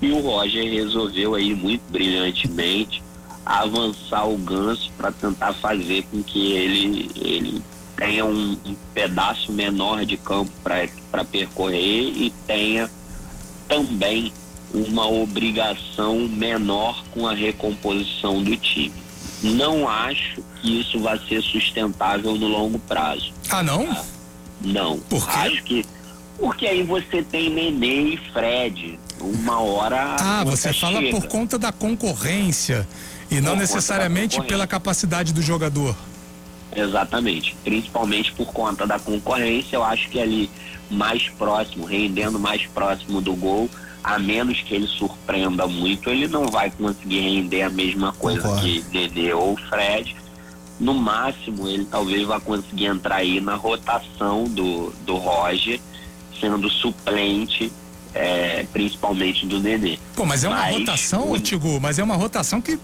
[0.00, 3.02] E o Roger resolveu aí muito brilhantemente
[3.44, 7.62] avançar o Ganso para tentar fazer com que ele, ele
[7.96, 12.88] tenha um, um pedaço menor de campo para percorrer e tenha
[13.66, 14.32] também
[14.72, 18.94] uma obrigação menor com a recomposição do time.
[19.42, 23.32] Não acho que isso vai ser sustentável no longo prazo.
[23.48, 23.86] Ah, não?
[23.86, 24.04] Tá?
[24.60, 24.98] Não.
[25.00, 25.38] Por quê?
[25.38, 25.86] Acho que.
[26.38, 28.98] Porque aí você tem Nenê e Fred.
[29.20, 30.16] Uma hora.
[30.20, 31.10] Ah, você fala chega.
[31.10, 32.86] por conta da concorrência.
[33.30, 35.94] E não necessariamente pela capacidade do jogador.
[36.74, 37.56] Exatamente.
[37.64, 40.50] Principalmente por conta da concorrência, eu acho que ali
[40.90, 43.68] mais próximo, rendendo mais próximo do gol,
[44.02, 48.62] a menos que ele surpreenda muito, ele não vai conseguir render a mesma coisa Concordo.
[48.62, 50.16] que Dedê ou Fred.
[50.78, 55.80] No máximo, ele talvez vá conseguir entrar aí na rotação do, do Roger,
[56.40, 57.72] sendo suplente
[58.14, 59.98] é, principalmente do Dedê.
[60.14, 61.38] Pô, mas é uma mas, rotação, o...
[61.38, 62.78] Tigo, mas é uma rotação que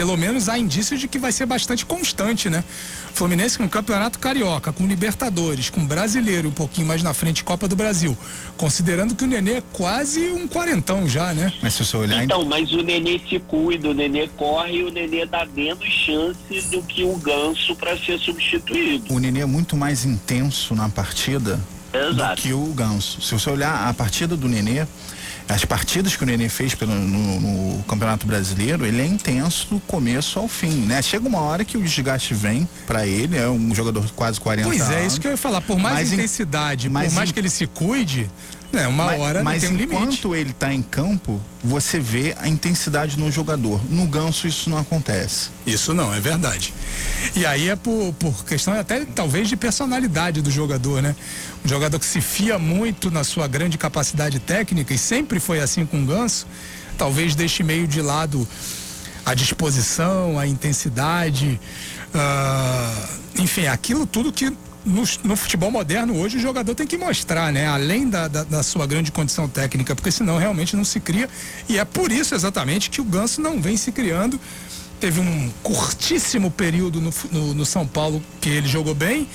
[0.00, 2.64] pelo menos há indícios de que vai ser bastante constante, né?
[3.12, 7.76] Fluminense com Campeonato Carioca, com Libertadores, com Brasileiro um pouquinho mais na frente, Copa do
[7.76, 8.16] Brasil.
[8.56, 11.52] Considerando que o Nenê é quase um quarentão já, né?
[11.60, 12.24] Mas se você olhar.
[12.24, 16.70] Então, mas o Nenê se cuida, o Nenê corre e o Nenê dá menos chance
[16.70, 19.12] do que o Ganso para ser substituído.
[19.12, 21.60] O Nenê é muito mais intenso na partida
[21.92, 22.36] Exato.
[22.36, 23.20] do que o Ganso.
[23.20, 24.86] Se você olhar a partida do Nenê,
[25.50, 29.80] as partidas que o Nenê fez pelo, no, no, Campeonato Brasileiro, ele é intenso do
[29.80, 31.02] começo ao fim, né?
[31.02, 34.68] Chega uma hora que o desgaste vem para ele, é um jogador de quase 40
[34.68, 34.92] pois anos.
[34.94, 35.60] Pois é, isso que eu ia falar.
[35.60, 38.30] Por mais intensidade, por mais que ele se cuide,
[38.72, 40.40] é, uma mas, hora mas tem um enquanto limite.
[40.40, 43.80] ele está em campo, você vê a intensidade no jogador.
[43.90, 45.50] No ganso isso não acontece.
[45.66, 46.72] Isso não, é verdade.
[47.34, 51.16] E aí é por, por questão até talvez de personalidade do jogador, né?
[51.64, 55.84] Um jogador que se fia muito na sua grande capacidade técnica e sempre foi assim
[55.84, 56.46] com o Ganso,
[56.96, 58.46] talvez deixe meio de lado
[59.26, 61.60] a disposição, a intensidade,
[62.14, 63.08] uh,
[63.42, 64.52] enfim, aquilo tudo que
[64.84, 67.66] no, no, futebol moderno hoje o jogador tem que mostrar, né?
[67.66, 71.28] Além da, da, da, sua grande condição técnica, porque senão realmente não se cria.
[71.68, 74.40] E é por isso exatamente que o Ganso não vem se criando.
[74.98, 79.28] Teve um curtíssimo período no, no, no São Paulo que ele jogou bem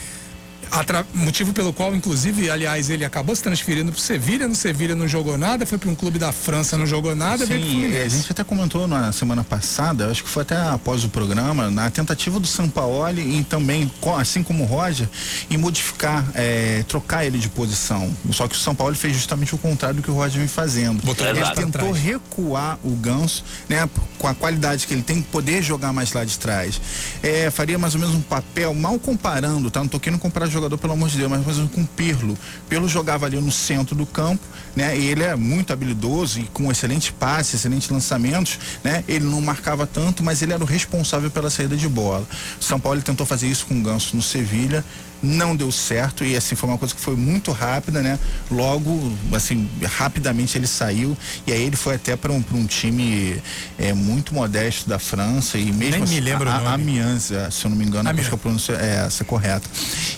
[1.14, 4.48] motivo pelo qual, inclusive, aliás, ele acabou se transferindo para o Sevilha.
[4.48, 7.46] No Sevilha não jogou nada, foi para um clube da França, não jogou nada.
[7.46, 11.10] Sim, é, a gente até comentou na semana passada, acho que foi até após o
[11.10, 15.08] programa, na tentativa do Sampaoli e também, assim como o Roger,
[15.50, 18.12] em modificar, é, trocar ele de posição.
[18.32, 21.02] Só que o São Paulo fez justamente o contrário do que o Roger vem fazendo.
[21.04, 25.94] Botou ele tentou recuar o Ganso, né, com a qualidade que ele tem, poder jogar
[25.94, 26.80] mais lá de trás.
[27.22, 29.80] É, faria mais ou menos um papel, mal comparando, tá?
[29.80, 32.38] Não tô querendo comparar jogador, pelo amor de Deus, mas fazendo com Pirlo.
[32.68, 34.44] Pirlo jogava ali no centro do campo,
[34.76, 34.98] né?
[34.98, 39.04] E ele é muito habilidoso e com excelente passe, excelentes lançamentos, né?
[39.08, 42.28] Ele não marcava tanto, mas ele era o responsável pela saída de bola.
[42.60, 44.84] O São Paulo tentou fazer isso com o Ganso no Sevilha,
[45.22, 48.20] não deu certo e assim foi uma coisa que foi muito rápida, né?
[48.50, 53.42] Logo, assim, rapidamente ele saiu e aí ele foi até para um, um time
[53.78, 57.66] é, muito modesto da França e mesmo Nem assim, me lembro a, a Amiens, se
[57.66, 59.68] eu não me engano, acho que a pronúncia é essa correta.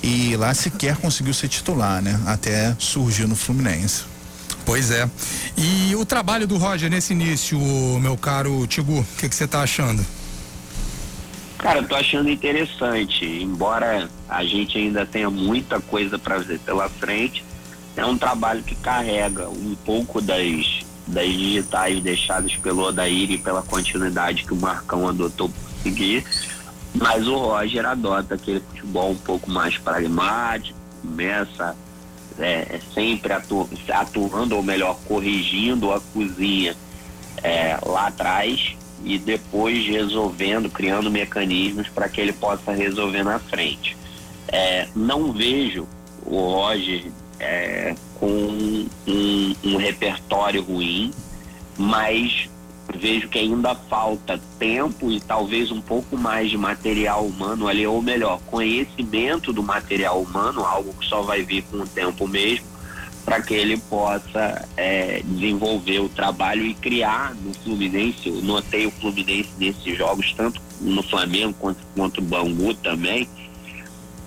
[0.03, 2.19] E lá sequer conseguiu ser titular, né?
[2.25, 4.03] Até surgir no Fluminense.
[4.65, 5.09] Pois é.
[5.55, 7.57] E o trabalho do Roger nesse início,
[8.01, 10.05] meu caro Tigu, o que você está achando?
[11.57, 17.43] Cara, tô achando interessante, embora a gente ainda tenha muita coisa para ver pela frente,
[17.95, 23.63] é um trabalho que carrega um pouco das, das digitais deixadas pelo Odair e pela
[23.63, 26.23] continuidade que o Marcão adotou por seguir,
[26.93, 31.75] mas o Roger adota aquele futebol um pouco mais pragmático, começa
[32.37, 36.75] é, é sempre atu, atuando, ou melhor, corrigindo a cozinha
[37.41, 43.95] é, lá atrás e depois resolvendo, criando mecanismos para que ele possa resolver na frente.
[44.49, 45.87] É, não vejo
[46.25, 47.05] o Roger
[47.39, 48.27] é, com
[49.07, 51.13] um, um repertório ruim,
[51.77, 52.49] mas
[52.93, 58.01] vejo que ainda falta tempo e talvez um pouco mais de material humano ali, ou
[58.01, 62.65] melhor, conhecimento do material humano, algo que só vai vir com o tempo mesmo,
[63.27, 68.29] para que ele possa é, desenvolver o trabalho e criar no Fluminense.
[68.29, 73.27] Eu notei o Fluminense nesses jogos, tanto no Flamengo quanto contra o Bangu também.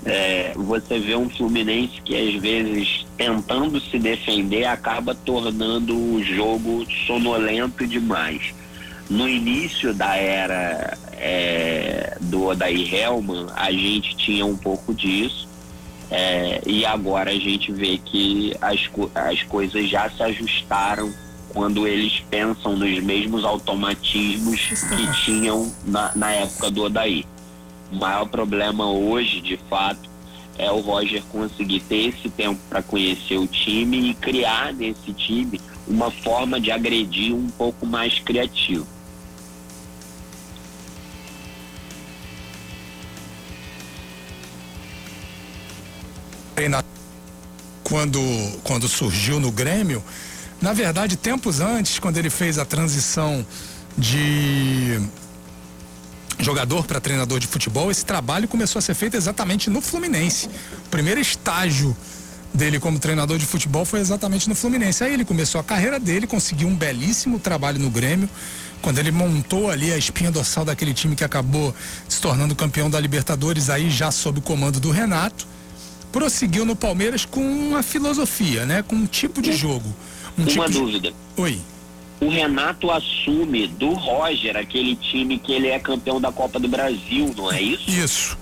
[0.05, 6.85] É, você vê um Fluminense que às vezes tentando se defender acaba tornando o jogo
[7.07, 8.53] sonolento demais.
[9.09, 15.50] No início da era é, do Odair Helman, a gente tinha um pouco disso
[16.11, 21.12] é, e agora a gente vê que as, as coisas já se ajustaram
[21.51, 27.25] quando eles pensam nos mesmos automatismos que tinham na, na época do Odaí.
[27.92, 30.09] O maior problema hoje, de fato,
[30.59, 35.61] é o Roger conseguir ter esse tempo para conhecer o time e criar nesse time
[35.88, 38.87] uma forma de agredir um pouco mais criativo.
[47.85, 48.21] Quando,
[48.63, 50.02] quando surgiu no Grêmio,
[50.61, 53.44] na verdade, tempos antes, quando ele fez a transição
[53.96, 55.00] de
[56.38, 60.48] jogador para treinador de futebol, esse trabalho começou a ser feito exatamente no Fluminense.
[60.87, 61.96] O primeiro estágio
[62.52, 65.04] dele como treinador de futebol foi exatamente no Fluminense.
[65.04, 68.29] Aí ele começou a carreira dele, conseguiu um belíssimo trabalho no Grêmio,
[68.83, 71.75] quando ele montou ali a espinha dorsal daquele time que acabou
[72.08, 75.46] se tornando campeão da Libertadores, aí já sob o comando do Renato.
[76.13, 78.83] Prosseguiu no Palmeiras com uma filosofia, né?
[78.83, 79.94] Com um tipo de jogo.
[80.37, 81.13] Um Uma tipo de- dúvida.
[81.37, 81.61] Oi.
[82.21, 87.33] O Renato assume do Roger aquele time que ele é campeão da Copa do Brasil,
[87.37, 87.88] não é isso?
[87.88, 88.38] Isso,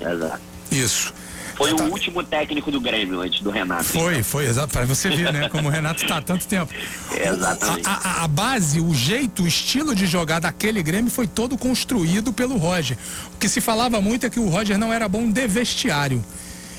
[0.00, 0.40] Exato.
[0.72, 1.14] isso.
[1.54, 1.84] Foi o Tá.
[1.84, 3.84] último técnico do Grêmio antes do Renato.
[3.84, 4.72] Foi, foi, exato.
[4.72, 5.48] Para você ver, né?
[5.48, 6.72] Como o Renato está há tanto tempo.
[7.14, 7.86] Exatamente.
[7.88, 12.32] A, a- a base, o jeito, o estilo de jogar daquele Grêmio foi todo construído
[12.32, 12.98] pelo Roger.
[13.32, 16.24] O que se falava muito é que o Roger não era bom de vestiário.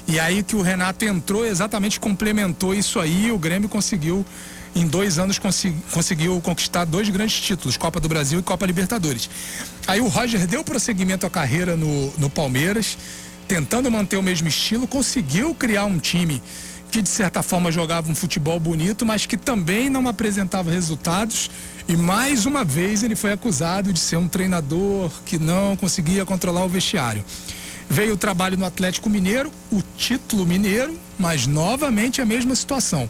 [0.08, 4.26] E aí que o Renato entrou, exatamente complementou isso aí e o Grêmio conseguiu,
[4.76, 9.30] em dois anos, conseguiu conquistar dois grandes títulos, Copa do Brasil e Copa Libertadores.
[9.88, 12.98] Aí o Roger deu prosseguimento à carreira no, no Palmeiras,
[13.48, 16.42] tentando manter o mesmo estilo, conseguiu criar um time
[16.92, 21.50] que de certa forma jogava um futebol bonito, mas que também não apresentava resultados.
[21.88, 26.64] E mais uma vez ele foi acusado de ser um treinador que não conseguia controlar
[26.64, 27.24] o vestiário.
[27.90, 33.10] Veio o trabalho no Atlético Mineiro, o título mineiro, mas novamente a mesma situação.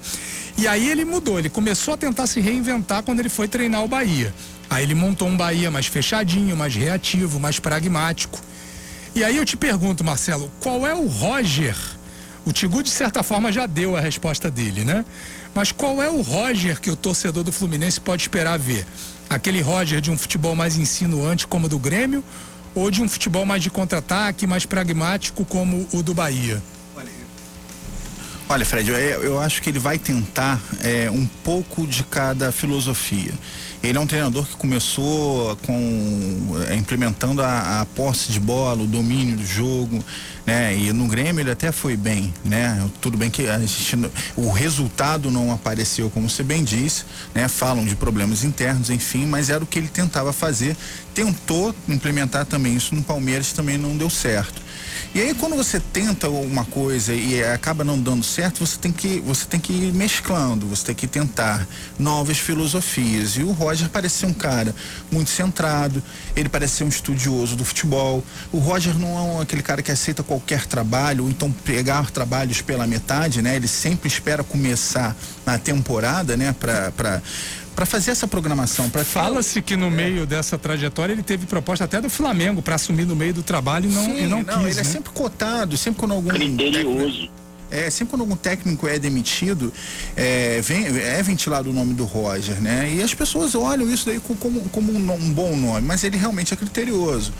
[0.57, 3.87] E aí ele mudou, ele começou a tentar se reinventar quando ele foi treinar o
[3.87, 4.33] Bahia.
[4.69, 8.39] Aí ele montou um Bahia mais fechadinho, mais reativo, mais pragmático.
[9.13, 11.75] E aí eu te pergunto, Marcelo, qual é o Roger?
[12.45, 15.03] O Tigu, de certa forma, já deu a resposta dele, né?
[15.53, 18.85] Mas qual é o Roger que o torcedor do Fluminense pode esperar ver?
[19.29, 22.23] Aquele Roger de um futebol mais insinuante como o do Grêmio
[22.75, 26.61] ou de um futebol mais de contra-ataque, mais pragmático como o do Bahia?
[28.47, 33.33] Olha, Fred, eu, eu acho que ele vai tentar é, um pouco de cada filosofia.
[33.87, 38.87] Ele é um treinador que começou com é, implementando a, a posse de bola, o
[38.87, 40.03] domínio do jogo,
[40.45, 40.75] né?
[40.75, 42.89] E no Grêmio ele até foi bem, né?
[42.99, 47.47] Tudo bem que a gente, o resultado não apareceu, como você bem disse, né?
[47.47, 50.75] Falam de problemas internos, enfim, mas era o que ele tentava fazer.
[51.13, 54.64] Tentou implementar também isso no Palmeiras, também não deu certo.
[55.15, 59.21] E aí quando você tenta uma coisa e acaba não dando certo, você tem que
[59.21, 61.65] você tem que ir mesclando, você tem que tentar
[61.97, 63.37] novas filosofias.
[63.37, 64.75] E o Roger parece ser um cara
[65.09, 66.03] muito centrado,
[66.35, 68.21] ele parece ser um estudioso do futebol.
[68.51, 72.85] O Roger não é aquele cara que aceita qualquer trabalho ou então pegar trabalhos pela
[72.85, 73.55] metade, né?
[73.55, 77.21] Ele sempre espera começar a temporada, né, para
[77.75, 81.99] para fazer essa programação, para Fala-se que no meio dessa trajetória ele teve proposta até
[82.01, 84.57] do Flamengo para assumir no meio do trabalho e não, Sim, e não, quis.
[84.57, 84.83] ele é né?
[84.83, 87.29] sempre cotado, sempre quando algum técnico- Criterioso.
[87.71, 89.73] É, sempre quando algum técnico é demitido,
[90.15, 92.89] é, vem- é ventilado o nome do Roger, né?
[92.95, 96.15] E as pessoas olham isso daí co- como, como um, um bom nome, mas ele
[96.15, 97.33] realmente é criterioso.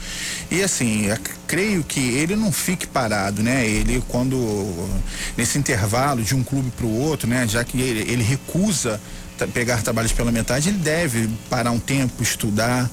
[0.50, 1.06] E assim,
[1.46, 3.64] creio que ele não fique parado, né?
[3.66, 4.36] Ele, quando,
[5.36, 7.46] nesse intervalo de um clube para o outro, né?
[7.48, 9.00] Já que ele, ele recusa
[9.52, 12.90] pegar trabalhos pela metade, ele deve parar um tempo, estudar,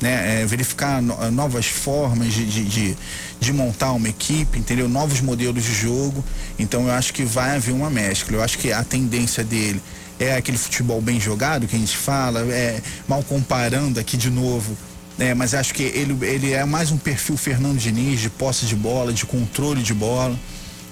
[0.00, 2.96] né, é, verificar no- novas formas de, de, de,
[3.40, 4.88] de montar uma equipe, entendeu?
[4.88, 6.22] Novos modelos de jogo.
[6.58, 8.36] Então eu acho que vai haver uma mescla.
[8.36, 9.80] Eu acho que a tendência dele
[10.20, 14.76] é aquele futebol bem jogado que a gente fala, é, mal comparando aqui de novo.
[15.18, 18.74] né, mas acho que ele, ele é mais um perfil Fernando Diniz de posse de
[18.76, 20.38] bola, de controle de bola,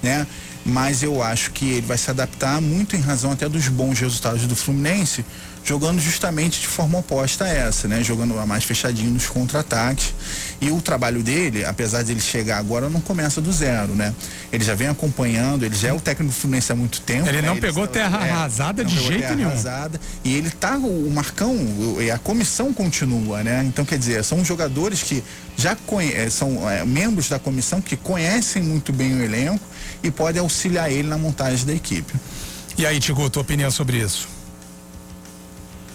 [0.01, 0.25] né?
[0.65, 4.47] Mas eu acho que ele vai se adaptar muito em razão até dos bons resultados
[4.47, 5.23] do Fluminense,
[5.63, 8.03] jogando justamente de forma oposta a essa, né?
[8.03, 10.13] Jogando mais fechadinho nos contra-ataques.
[10.59, 14.13] E o trabalho dele, apesar de ele chegar agora, não começa do zero, né?
[14.51, 17.27] Ele já vem acompanhando, ele já é o técnico do Fluminense há muito tempo.
[17.29, 17.47] Ele né?
[17.47, 19.49] não pegou está- terra arrasada não de jeito terra nenhum.
[19.49, 20.01] arrasada.
[20.23, 21.55] E ele tá, o, Marcão,
[21.99, 23.63] e a comissão continua, né?
[23.67, 25.23] Então, quer dizer, são jogadores que
[25.57, 29.63] já conhe- eh, são eh, membros da comissão que conhecem muito bem o elenco
[30.07, 32.13] e podem auxiliar ele na montagem da equipe.
[32.77, 34.27] E aí, Tigu, tua opinião sobre isso?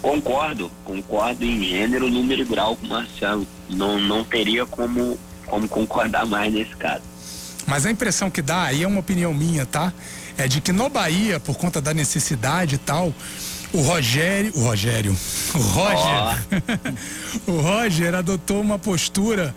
[0.03, 3.47] Concordo, concordo em gênero, número e grau com o Marcelo.
[3.69, 7.03] Não, não teria como, como concordar mais nesse caso.
[7.67, 9.93] Mas a impressão que dá, aí é uma opinião minha, tá?
[10.39, 13.13] É de que no Bahia, por conta da necessidade e tal,
[13.73, 14.53] o Rogério.
[14.57, 15.17] O Rogério.
[15.55, 16.47] O Roger.
[17.47, 19.55] o Roger adotou uma postura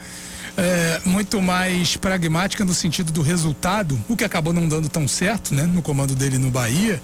[0.57, 5.53] é, muito mais pragmática no sentido do resultado, o que acabou não dando tão certo,
[5.53, 5.63] né?
[5.63, 7.01] No comando dele no Bahia.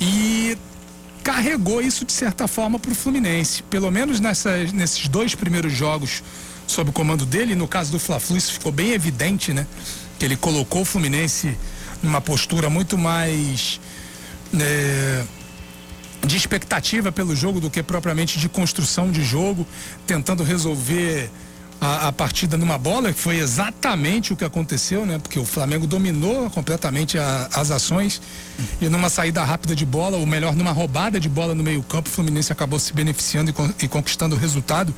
[0.00, 0.56] E
[1.22, 3.62] carregou isso de certa forma para o Fluminense.
[3.64, 6.22] Pelo menos nessas, nesses dois primeiros jogos
[6.66, 9.66] sob o comando dele, no caso do Fla-Flu, isso ficou bem evidente, né?
[10.18, 11.56] Que ele colocou o Fluminense
[12.02, 13.80] numa postura muito mais
[14.58, 15.24] é,
[16.26, 19.66] de expectativa pelo jogo do que propriamente de construção de jogo,
[20.06, 21.30] tentando resolver
[21.82, 25.18] a, a, partida numa bola, que foi exatamente o que aconteceu, né?
[25.18, 28.22] Porque o Flamengo dominou completamente a, as ações
[28.80, 32.12] e numa saída rápida de bola, ou melhor, numa roubada de bola no meio-campo, o
[32.12, 34.94] Fluminense acabou se beneficiando e, e conquistando o resultado.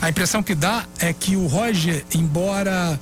[0.00, 3.00] A impressão que dá é que o Roger, embora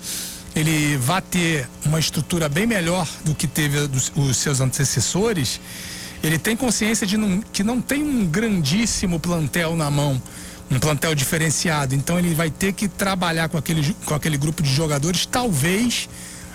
[0.57, 5.61] ele vá ter uma estrutura bem melhor do que teve dos, os seus antecessores,
[6.23, 10.23] ele tem consciência de não, que não tem um grandíssimo plantel na mão,
[10.71, 11.95] um plantel diferenciado.
[11.95, 16.09] Então ele vai ter que trabalhar com aquele, com aquele grupo de jogadores, talvez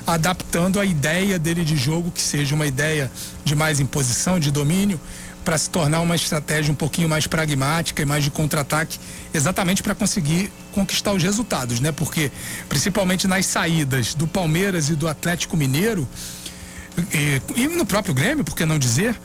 [0.05, 3.11] adaptando a ideia dele de jogo, que seja uma ideia
[3.43, 4.99] de mais imposição, de domínio,
[5.45, 8.99] para se tornar uma estratégia um pouquinho mais pragmática e mais de contra-ataque,
[9.33, 11.91] exatamente para conseguir conquistar os resultados, né?
[11.91, 12.31] Porque
[12.67, 16.07] principalmente nas saídas do Palmeiras e do Atlético Mineiro
[17.13, 19.15] e, e no próprio Grêmio, por que não dizer,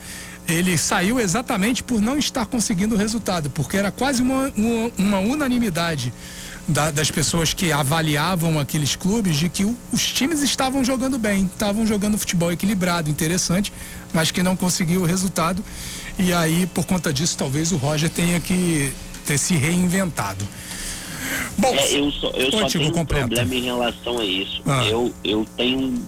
[0.47, 5.19] ele saiu exatamente por não estar conseguindo o resultado, porque era quase uma, uma, uma
[5.19, 6.13] unanimidade
[6.67, 11.45] da, das pessoas que avaliavam aqueles clubes de que o, os times estavam jogando bem,
[11.45, 13.71] estavam jogando futebol equilibrado, interessante,
[14.13, 15.63] mas que não conseguiu o resultado.
[16.17, 18.91] E aí, por conta disso, talvez o Roger tenha que
[19.25, 20.47] ter se reinventado.
[21.57, 24.61] Bom, é, eu só, eu só tenho um problema em relação a isso.
[24.65, 24.85] Ah.
[24.85, 26.01] Eu, eu tenho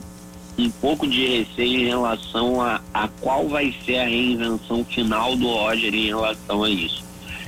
[0.58, 5.48] um pouco de receio em relação a, a qual vai ser a reinvenção final do
[5.48, 7.04] Roger em relação a isso.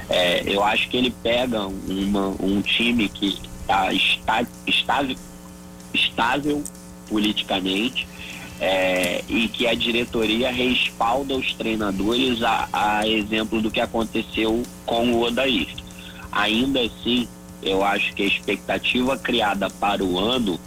[0.09, 3.37] É, eu acho que ele pega uma, um time que
[3.67, 5.15] tá está, estável,
[5.93, 6.63] estável
[7.07, 8.07] politicamente
[8.59, 15.13] é, e que a diretoria respalda os treinadores a, a, exemplo do que aconteceu com
[15.13, 15.67] o Odair.
[16.31, 17.27] Ainda assim,
[17.61, 20.59] eu acho que a expectativa criada para o ano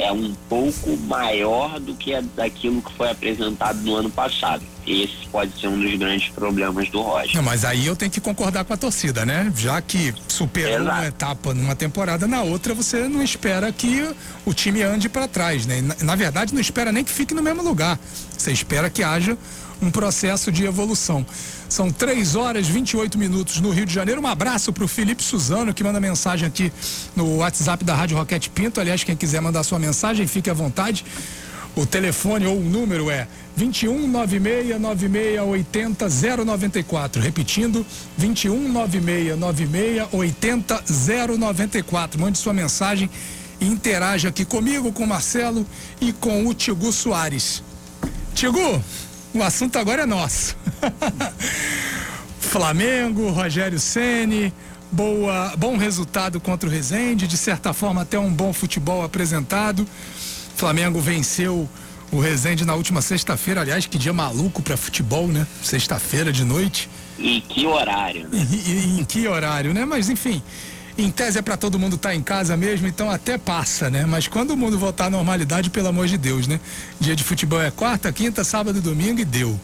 [0.00, 4.62] é um pouco maior do que a daquilo que foi apresentado no ano passado.
[4.86, 7.36] Esse pode ser um dos grandes problemas do Roger.
[7.36, 9.52] Não, mas aí eu tenho que concordar com a torcida, né?
[9.56, 10.90] Já que superou Exato.
[10.90, 14.08] uma etapa numa temporada, na outra você não espera que
[14.44, 15.80] o time ande para trás, né?
[15.80, 17.98] Na, na verdade, não espera nem que fique no mesmo lugar.
[18.36, 19.36] Você espera que haja
[19.80, 21.24] um processo de evolução.
[21.68, 24.20] São 3 horas 28 minutos no Rio de Janeiro.
[24.20, 26.72] Um abraço para o Felipe Suzano, que manda mensagem aqui
[27.16, 28.80] no WhatsApp da Rádio Roquete Pinto.
[28.80, 31.04] Aliás, quem quiser mandar sua mensagem, fique à vontade.
[31.76, 36.08] O telefone ou o número é 21 96 96 80
[36.44, 37.22] 094.
[37.22, 37.86] Repetindo,
[38.18, 40.84] 21 96 96 80
[41.38, 42.20] 094.
[42.20, 43.08] Mande sua mensagem
[43.60, 45.64] e interaja aqui comigo, com o Marcelo
[46.00, 47.62] e com o Tigu Soares.
[48.34, 48.82] Tigu,
[49.34, 50.56] o assunto agora é nosso.
[52.40, 54.52] Flamengo, Rogério Ceni,
[54.90, 59.86] boa, bom resultado contra o Resende, de certa forma até um bom futebol apresentado.
[60.56, 61.68] Flamengo venceu
[62.10, 65.46] o Resende na última sexta-feira, aliás, que dia maluco para futebol, né?
[65.62, 66.90] Sexta-feira de noite.
[67.18, 68.46] E que horário, né?
[68.50, 69.84] E, e, em que horário, né?
[69.84, 70.42] Mas enfim,
[71.04, 74.04] em tese é para todo mundo estar tá em casa mesmo, então até passa, né?
[74.06, 76.60] Mas quando o mundo voltar à normalidade, pelo amor de Deus, né?
[76.98, 79.58] Dia de futebol é quarta, quinta, sábado e domingo e deu.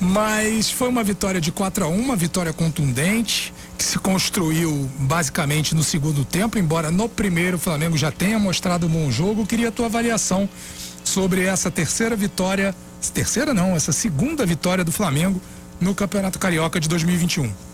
[0.00, 5.74] Mas foi uma vitória de 4 a 1 uma vitória contundente, que se construiu basicamente
[5.74, 9.46] no segundo tempo, embora no primeiro o Flamengo já tenha mostrado um bom jogo.
[9.46, 10.48] Queria a tua avaliação
[11.02, 12.74] sobre essa terceira vitória,
[13.12, 15.40] terceira não, essa segunda vitória do Flamengo
[15.80, 17.67] no Campeonato Carioca de 2021.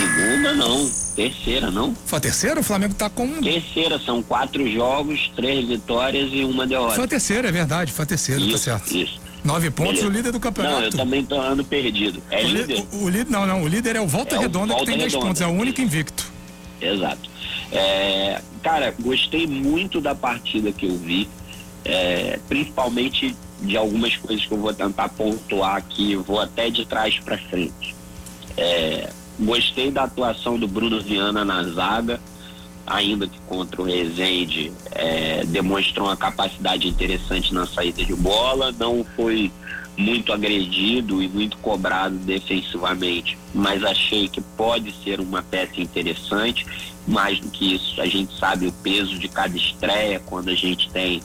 [0.00, 1.94] Segunda não, terceira não.
[2.06, 2.60] Foi a terceira?
[2.60, 3.28] O Flamengo tá com.
[3.42, 6.94] Terceira, são quatro jogos, três vitórias e uma derrota.
[6.94, 8.96] Foi a terceira, é verdade, foi a terceira, tá isso, tá certo.
[8.96, 9.20] Isso.
[9.44, 10.08] Nove pontos, Beleza.
[10.08, 10.76] o líder do campeonato.
[10.76, 12.22] Não, eu também tô andando perdido.
[12.30, 12.84] É o líder?
[12.92, 13.30] O, o, líder?
[13.30, 15.40] Não, não, o líder é o Volta é Redonda, o Volta que tem dez pontos,
[15.40, 16.30] é o único invicto.
[16.80, 17.28] Exato.
[17.72, 21.28] É, cara, gostei muito da partida que eu vi,
[21.84, 27.18] é, principalmente de algumas coisas que eu vou tentar pontuar aqui, vou até de trás
[27.18, 27.94] para frente.
[28.56, 29.10] É,
[29.40, 32.20] Gostei da atuação do Bruno Viana na zaga,
[32.86, 39.04] ainda que contra o Rezende é, demonstrou uma capacidade interessante na saída de bola, não
[39.16, 39.50] foi
[39.96, 46.66] muito agredido e muito cobrado defensivamente, mas achei que pode ser uma peça interessante.
[47.06, 50.88] Mais do que isso, a gente sabe o peso de cada estreia quando a gente
[50.90, 51.20] tem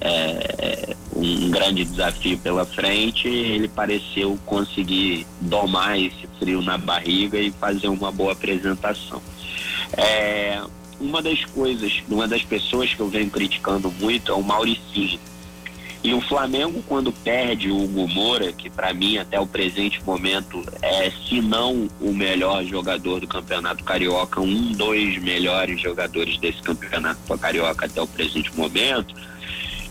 [0.00, 7.50] é, um grande desafio pela frente, ele pareceu conseguir domar esse frio na barriga e
[7.50, 9.22] fazer uma boa apresentação.
[9.96, 10.60] É,
[11.00, 15.18] uma das coisas, uma das pessoas que eu venho criticando muito é o Mauricinho.
[16.06, 20.62] E o Flamengo, quando perde o Hugo Moura, que para mim até o presente momento
[20.80, 27.20] é, se não o melhor jogador do Campeonato Carioca, um, dois melhores jogadores desse Campeonato
[27.38, 29.14] Carioca até o presente momento,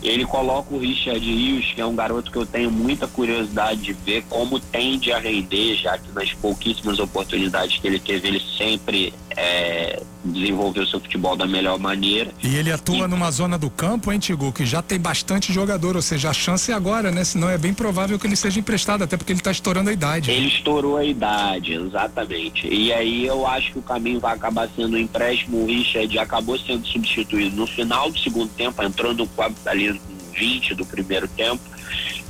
[0.07, 3.93] ele coloca o Richard Rios, que é um garoto que eu tenho muita curiosidade de
[3.93, 9.13] ver como tende a render, já que nas pouquíssimas oportunidades que ele teve, ele sempre
[9.35, 12.31] é, desenvolver o seu futebol da melhor maneira.
[12.41, 13.07] E ele atua e...
[13.07, 16.71] numa zona do campo, hein, Tigo, que já tem bastante jogador, ou seja, a chance
[16.71, 17.23] é agora, né?
[17.23, 20.31] Senão é bem provável que ele seja emprestado, até porque ele está estourando a idade.
[20.31, 22.67] Ele estourou a idade, exatamente.
[22.67, 25.63] E aí eu acho que o caminho vai acabar sendo o empréstimo.
[25.63, 29.29] O Richard acabou sendo substituído no final do segundo tempo, entrando
[29.65, 29.99] ali no
[30.33, 31.61] 20 do primeiro tempo.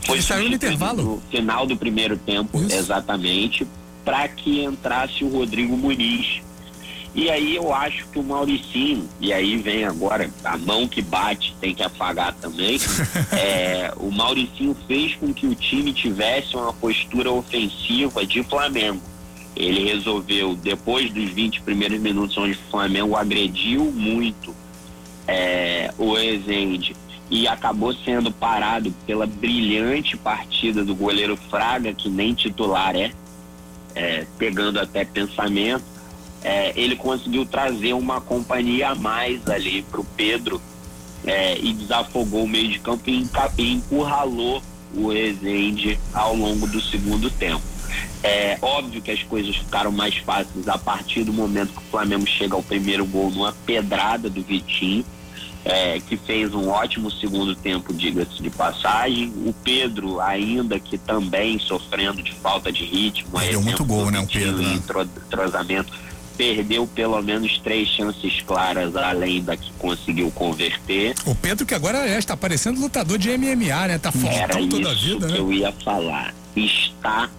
[0.06, 1.04] Foi ele saiu no intervalo?
[1.04, 2.76] No final do primeiro tempo, Isso.
[2.76, 3.66] exatamente,
[4.04, 6.45] para que entrasse o Rodrigo Muniz
[7.16, 11.56] e aí eu acho que o Mauricinho, e aí vem agora a mão que bate,
[11.62, 12.78] tem que apagar também.
[13.32, 19.02] é, o Mauricinho fez com que o time tivesse uma postura ofensiva de Flamengo.
[19.56, 24.54] Ele resolveu, depois dos 20 primeiros minutos, onde o Flamengo agrediu muito
[25.26, 26.98] é, o Ezende
[27.32, 33.14] e acabou sendo parado pela brilhante partida do goleiro Fraga, que nem titular é,
[33.96, 35.95] é pegando até pensamento
[36.46, 40.62] é, ele conseguiu trazer uma companhia a mais ali para o Pedro
[41.26, 43.28] é, e desafogou o meio de campo e,
[43.58, 44.62] encurralou
[44.94, 47.64] o Rezende ao longo do segundo tempo.
[48.24, 52.28] É óbvio que as coisas ficaram mais fáceis a partir do momento que o Flamengo
[52.28, 55.04] chega ao primeiro gol numa pedrada do Vitinho,
[55.64, 59.34] é, que fez um ótimo segundo tempo, diga-se de passagem.
[59.48, 64.28] O Pedro, ainda que também sofrendo de falta de ritmo, deu muito gol, né, o
[64.28, 64.58] Pedro?
[64.58, 64.74] Né?
[65.26, 66.06] Entrosamento
[66.38, 71.16] perdeu pelo menos três chances claras, além da que conseguiu converter.
[71.26, 73.98] O Pedro, que agora é, está parecendo lutador de MMA, né?
[73.98, 75.40] Tá fortão toda a vida, que né?
[75.40, 76.34] eu ia falar.
[76.56, 77.30] Está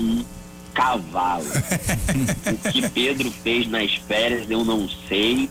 [0.00, 0.24] um
[0.74, 1.44] cavalo.
[2.46, 5.48] o que Pedro fez nas férias, eu não sei,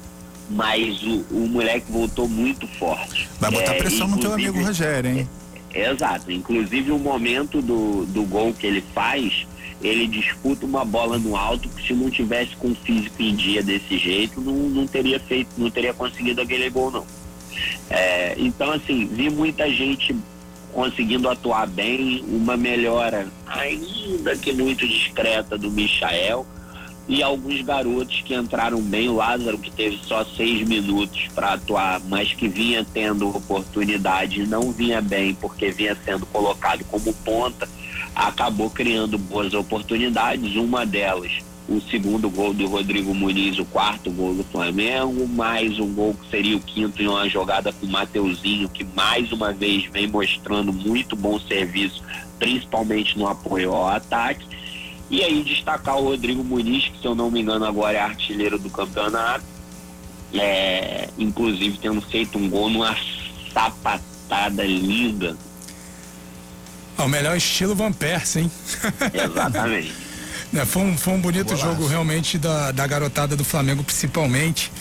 [0.50, 3.30] mas o, o moleque voltou muito forte.
[3.39, 5.30] Vai botar é, pressão no teu amigo Rogério, hein?
[5.74, 6.32] É, exato.
[6.32, 9.48] Inclusive o momento do, do gol que ele faz
[9.82, 13.64] ele disputa uma bola no alto que se não tivesse com o físico em dia
[13.64, 17.06] desse jeito, não, não teria feito, não teria conseguido aquele gol não.
[17.90, 20.16] É, então assim, vi muita gente
[20.72, 26.46] conseguindo atuar bem, uma melhora ainda que muito discreta do Michael
[27.08, 32.00] e alguns garotos que entraram bem, o Lázaro que teve só seis minutos para atuar,
[32.08, 37.68] mas que vinha tendo oportunidade, não vinha bem porque vinha sendo colocado como ponta
[38.16, 41.32] acabou criando boas oportunidades, uma delas
[41.72, 46.30] o segundo gol do Rodrigo Muniz, o quarto gol do Flamengo, mais um gol que
[46.30, 50.74] seria o quinto em uma jogada com o Mateuzinho, que mais uma vez vem mostrando
[50.74, 52.03] muito bom serviço,
[52.38, 54.45] principalmente no apoio ao ataque.
[55.09, 58.59] E aí destacar o Rodrigo Muniz, que se eu não me engano agora é artilheiro
[58.59, 59.45] do campeonato,
[60.34, 62.95] é, inclusive tendo feito um gol numa
[63.53, 65.38] sapatada linda
[67.04, 68.52] o melhor estilo Van Persie, hein?
[69.14, 69.93] Exatamente.
[70.52, 74.72] né, foi, um, foi um bonito jogo realmente da, da garotada do Flamengo, principalmente.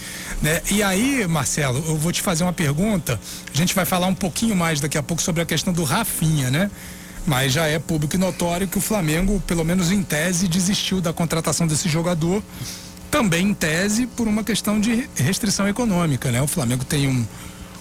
[0.42, 0.60] Né?
[0.70, 3.20] E aí, Marcelo, eu vou te fazer uma pergunta.
[3.52, 6.50] A gente vai falar um pouquinho mais daqui a pouco sobre a questão do Rafinha,
[6.50, 6.70] né?
[7.26, 11.12] Mas já é público e notório que o Flamengo, pelo menos em tese, desistiu da
[11.12, 12.42] contratação desse jogador.
[13.10, 16.40] Também em tese por uma questão de restrição econômica, né?
[16.40, 17.26] O Flamengo tem um,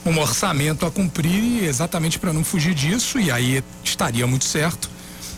[0.05, 4.89] um orçamento a cumprir exatamente para não fugir disso, e aí estaria muito certo.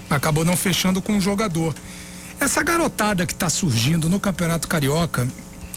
[0.10, 1.74] Acabou não fechando com o jogador.
[2.40, 5.28] Essa garotada que está surgindo no Campeonato Carioca,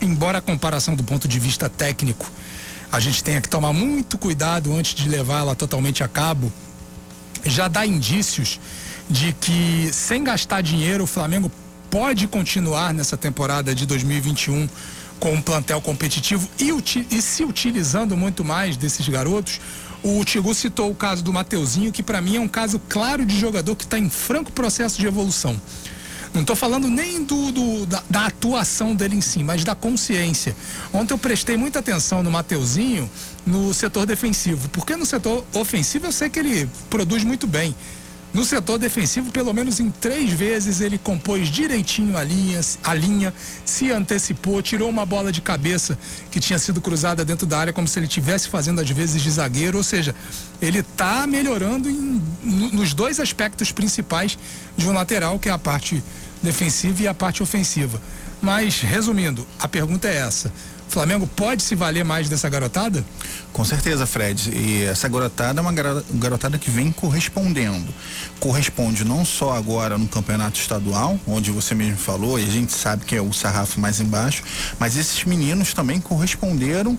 [0.01, 2.31] embora a comparação do ponto de vista técnico,
[2.91, 6.53] a gente tenha que tomar muito cuidado antes de levá-la totalmente a cabo,
[7.45, 8.61] já dá indícios
[9.09, 11.51] de que sem gastar dinheiro o Flamengo
[11.91, 14.69] pode continuar nessa temporada de 2021
[15.25, 16.69] com um plantel competitivo e,
[17.11, 19.59] e, se utilizando muito mais desses garotos.
[20.03, 23.41] O Tigu citou o caso do Mateuzinho, que para mim é um caso claro de
[23.41, 25.59] jogador que está em franco processo de evolução.
[26.35, 30.55] Não estou falando nem do, do da, da, atuação dele em si, mas da consciência.
[30.93, 33.11] Ontem eu prestei muita atenção no Mateuzinho
[33.47, 37.75] no setor defensivo, porque no setor ofensivo eu sei que ele produz muito bem.
[38.35, 43.33] No setor defensivo, pelo menos em três vezes, ele compôs direitinho a linha, a linha,
[43.65, 45.97] se antecipou, tirou uma bola de cabeça
[46.33, 49.31] que tinha sido cruzada dentro da área, como se ele estivesse fazendo às vezes de
[49.31, 49.79] zagueiro.
[49.79, 50.17] Ou seja,
[50.61, 52.21] ele está melhorando em,
[52.73, 54.37] nos dois aspectos principais
[54.77, 56.03] de um lateral, que é a parte
[56.43, 58.03] defensiva e a parte ofensiva.
[58.43, 60.53] Mas, resumindo, a pergunta é essa:
[60.89, 63.05] Flamengo pode se valer mais dessa garotada?
[63.53, 64.51] Com certeza, Fred.
[64.51, 65.73] E essa garotada é uma
[66.15, 67.93] garotada que vem correspondendo.
[68.39, 73.05] Corresponde não só agora no campeonato estadual, onde você mesmo falou, e a gente sabe
[73.05, 74.43] que é o sarrafo mais embaixo,
[74.79, 76.97] mas esses meninos também corresponderam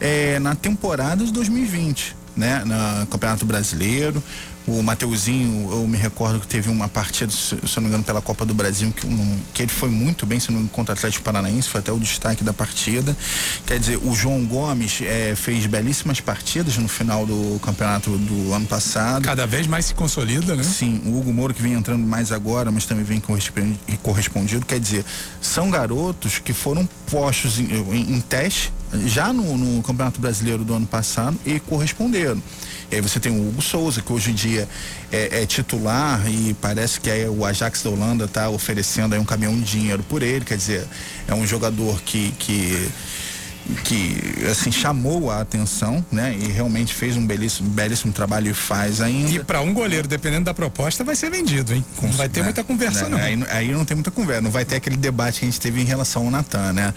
[0.00, 2.62] é, na temporada de 2020, né?
[2.64, 4.22] No Campeonato Brasileiro
[4.68, 8.20] O Mateuzinho, eu me recordo que teve uma partida, se eu não me engano, pela
[8.20, 10.94] Copa do Brasil, que, um, que ele foi muito bem, se não me engano, contra
[10.94, 13.16] o Atlético Paranaense, foi até o destaque da partida.
[13.66, 18.66] Quer dizer, o João Gomes é, fez belíssimas partidas no final do campeonato do ano
[18.66, 19.24] passado.
[19.24, 20.62] Cada vez mais se consolida, né?
[20.62, 23.22] Sim, o Hugo Moro que vem entrando mais agora, mas também vem
[24.02, 24.66] correspondido.
[24.66, 25.02] Quer dizer,
[25.40, 28.70] são garotos que foram postos em, em, em teste
[29.06, 32.42] já no, no Campeonato Brasileiro do ano passado e corresponderam.
[32.90, 34.68] Aí você tem o Hugo Souza, que hoje em dia
[35.12, 39.54] é, é titular e parece que é o Ajax da Holanda está oferecendo um caminhão
[39.54, 40.86] de dinheiro por ele, quer dizer,
[41.26, 42.88] é um jogador que, que
[43.84, 46.36] que assim chamou a atenção, né?
[46.38, 49.30] E realmente fez um belíssimo, belíssimo trabalho e faz ainda.
[49.30, 51.84] E para um goleiro, dependendo da proposta, vai ser vendido, hein?
[52.02, 52.44] não vai ter né?
[52.44, 53.08] muita conversa né?
[53.10, 53.18] não.
[53.18, 55.80] Aí, aí, não tem muita conversa, não vai ter aquele debate que a gente teve
[55.80, 56.94] em relação ao Natan, né?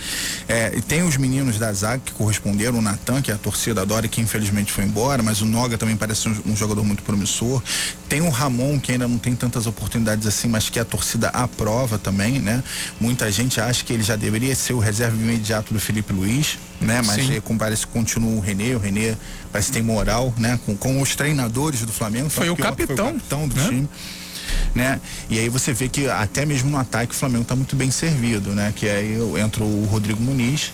[0.48, 4.08] É, tem os meninos da zaga que corresponderam, o Natan, que é a torcida adora,
[4.08, 7.62] que infelizmente foi embora, mas o Noga também parece um, um jogador muito promissor.
[8.08, 11.98] Tem o Ramon, que ainda não tem tantas oportunidades assim, mas que a torcida aprova
[11.98, 12.64] também, né?
[13.00, 17.02] Muita gente acha que ele já deveria ser o reserva imediato do Felipe Luiz, né?
[17.06, 17.42] Mas Sim.
[17.42, 19.16] como parece que continua o Renê, o Renê
[19.52, 20.60] parece que tem moral, né?
[20.66, 22.30] Com, com os treinadores do Flamengo.
[22.30, 22.96] Foi o capitão.
[22.96, 23.68] Foi o capitão do né?
[23.68, 23.90] time.
[24.74, 25.00] Né?
[25.30, 28.52] E aí você vê que até mesmo no ataque o Flamengo está muito bem servido,
[28.52, 28.74] né?
[28.76, 30.74] Que aí entra o Rodrigo Muniz,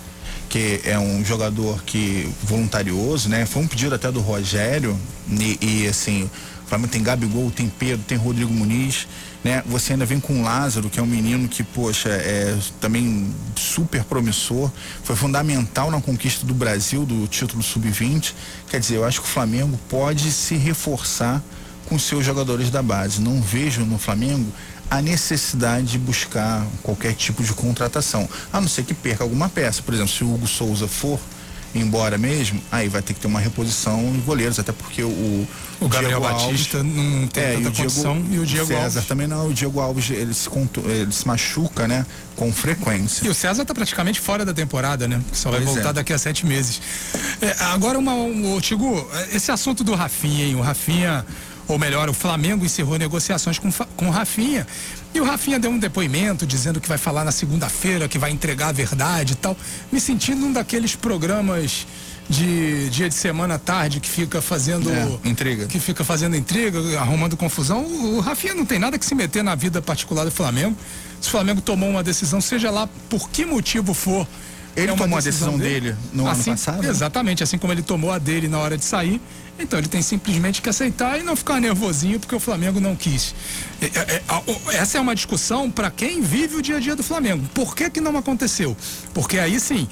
[0.50, 3.46] que é um jogador que voluntarioso, né?
[3.46, 4.98] Foi um pedido até do Rogério
[5.30, 6.30] e, e assim,
[6.66, 9.08] o Flamengo tem Gabigol, tem Pedro, tem Rodrigo Muniz
[9.44, 9.64] né?
[9.66, 14.04] Você ainda vem com o Lázaro, que é um menino que, poxa, é também super
[14.04, 14.72] promissor,
[15.04, 18.34] foi fundamental na conquista do Brasil do título sub-20.
[18.70, 21.42] Quer dizer, eu acho que o Flamengo pode se reforçar
[21.86, 23.22] com seus jogadores da base.
[23.22, 24.52] Não vejo no Flamengo
[24.90, 29.82] a necessidade de buscar qualquer tipo de contratação, a não ser que perca alguma peça.
[29.82, 31.20] Por exemplo, se o Hugo Souza for
[31.74, 35.47] embora mesmo, aí vai ter que ter uma reposição em goleiros, até porque o.
[35.80, 38.68] O Gabriel Diego Batista Alves, não tem é, tanta e condição Diego, e o Diego
[38.68, 39.05] César Alves.
[39.05, 40.49] também não, o Diego Alves ele se,
[40.86, 42.03] ele se machuca, né?
[42.36, 43.26] Com frequência.
[43.26, 45.22] E o César está praticamente fora da temporada, né?
[45.32, 45.93] Só vai pois voltar é.
[45.93, 46.82] daqui a sete meses.
[47.41, 50.55] É, agora, uma, um, Tigo, esse assunto do Rafinha, hein?
[50.55, 51.24] O Rafinha
[51.68, 54.65] ou melhor, o Flamengo encerrou negociações com, com o Rafinha.
[55.14, 58.68] E o Rafinha deu um depoimento dizendo que vai falar na segunda-feira, que vai entregar
[58.68, 59.58] a verdade e tal.
[59.91, 61.88] Me sentindo um daqueles programas
[62.30, 65.66] de dia de semana à tarde que fica fazendo é, intriga.
[65.66, 67.84] Que fica fazendo intriga, arrumando confusão.
[67.84, 70.76] O, o Rafinha não tem nada que se meter na vida particular do Flamengo.
[71.22, 74.28] Se o Flamengo tomou uma decisão, seja lá por que motivo for,
[74.76, 76.86] ele é tomou a decisão dele, dele no assim, ano passado?
[76.86, 79.20] Exatamente, assim como ele tomou a dele na hora de sair.
[79.60, 83.34] Então ele tem simplesmente que aceitar e não ficar nervosinho porque o Flamengo não quis.
[83.82, 87.03] É, é, é, essa é uma discussão para quem vive o dia a dia do
[87.03, 87.47] Flamengo.
[87.53, 88.76] Por que, que não aconteceu?
[89.14, 89.88] Porque aí sim.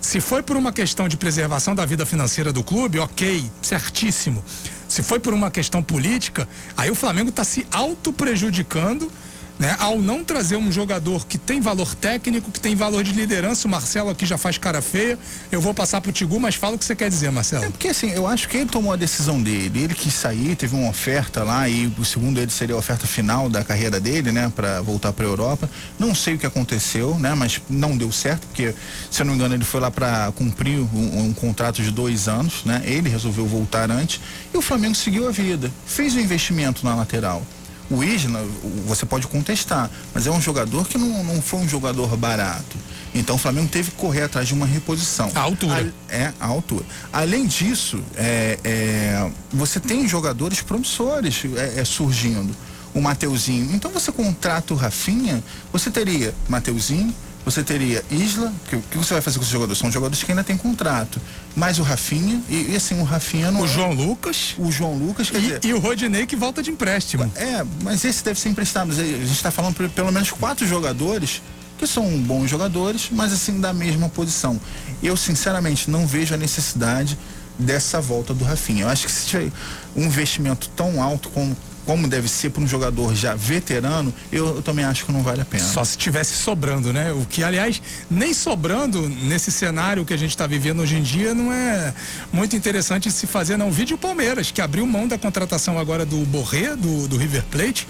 [0.00, 4.44] Se foi por uma questão de preservação da vida financeira do clube, ok, certíssimo.
[4.86, 6.46] Se foi por uma questão política,
[6.76, 9.10] aí o Flamengo está se auto prejudicando
[9.58, 9.76] né?
[9.78, 13.70] Ao não trazer um jogador que tem valor técnico, que tem valor de liderança, o
[13.70, 15.18] Marcelo aqui já faz cara feia.
[15.50, 17.64] Eu vou passar pro Tigu, mas fala o que você quer dizer, Marcelo.
[17.64, 19.84] É porque assim, eu acho que ele tomou a decisão dele.
[19.84, 23.48] Ele quis sair, teve uma oferta lá e o segundo ele seria a oferta final
[23.48, 25.70] da carreira dele, né, para voltar para Europa.
[25.98, 28.74] Não sei o que aconteceu, né, mas não deu certo porque,
[29.10, 32.28] se eu não me engano, ele foi lá para cumprir um, um contrato de dois
[32.28, 32.82] anos, né?
[32.84, 34.20] Ele resolveu voltar antes
[34.52, 37.42] e o Flamengo seguiu a vida, fez o um investimento na lateral.
[37.90, 38.42] O Isla,
[38.86, 42.76] você pode contestar, mas é um jogador que não, não foi um jogador barato.
[43.14, 45.30] Então o Flamengo teve que correr atrás de uma reposição.
[45.34, 45.92] A altura.
[46.08, 46.84] A, é, a altura.
[47.12, 52.54] Além disso, é, é, você tem jogadores promissores é, é surgindo.
[52.92, 53.74] O Mateuzinho.
[53.74, 57.12] Então você contrata o Rafinha, você teria Mateuzinho,
[57.44, 59.78] você teria Isla, que o que você vai fazer com esses jogadores?
[59.78, 61.20] São jogadores que ainda têm contrato.
[61.56, 63.60] Mais o Rafinha, e, e assim, o Rafinha não.
[63.60, 64.54] O é, João Lucas.
[64.58, 65.64] O João Lucas, quer e, dizer.
[65.64, 67.30] E o Rodinei que volta de empréstimo.
[67.36, 68.90] É, mas esse deve ser emprestado.
[68.90, 71.40] A gente está falando por pelo menos quatro jogadores
[71.78, 74.60] que são bons jogadores, mas assim, da mesma posição.
[75.02, 77.18] Eu, sinceramente, não vejo a necessidade
[77.58, 78.82] dessa volta do Rafinha.
[78.82, 79.50] Eu acho que se tiver
[79.94, 84.62] um investimento tão alto como como deve ser para um jogador já veterano, eu, eu,
[84.62, 85.64] também acho que não vale a pena.
[85.64, 87.12] Só se tivesse sobrando, né?
[87.12, 87.80] O que, aliás,
[88.10, 91.94] nem sobrando nesse cenário que a gente está vivendo hoje em dia não é
[92.32, 93.70] muito interessante se fazer, não.
[93.70, 97.86] Vídeo Palmeiras, que abriu mão da contratação agora do Borré, do, do River Plate,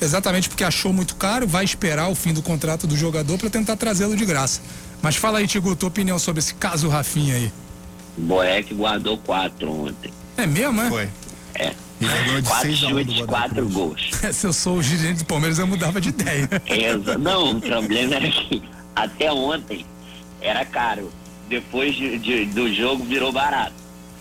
[0.00, 3.76] exatamente porque achou muito caro, vai esperar o fim do contrato do jogador para tentar
[3.76, 4.60] trazê-lo de graça.
[5.00, 7.52] Mas fala aí, Tigu, tua opinião sobre esse caso Rafinha aí.
[8.16, 10.12] Boeck guardou quatro ontem.
[10.36, 10.88] É mesmo, é?
[10.88, 11.08] Foi.
[11.54, 11.72] É.
[12.46, 14.10] Quatro chutes, quatro gols.
[14.32, 16.48] Se eu sou o gerente do Palmeiras, eu mudava de ideia.
[16.66, 18.62] Exa não, o problema era que
[18.94, 19.84] até ontem
[20.40, 21.10] era caro.
[21.48, 23.72] Depois de, de, do jogo virou barato.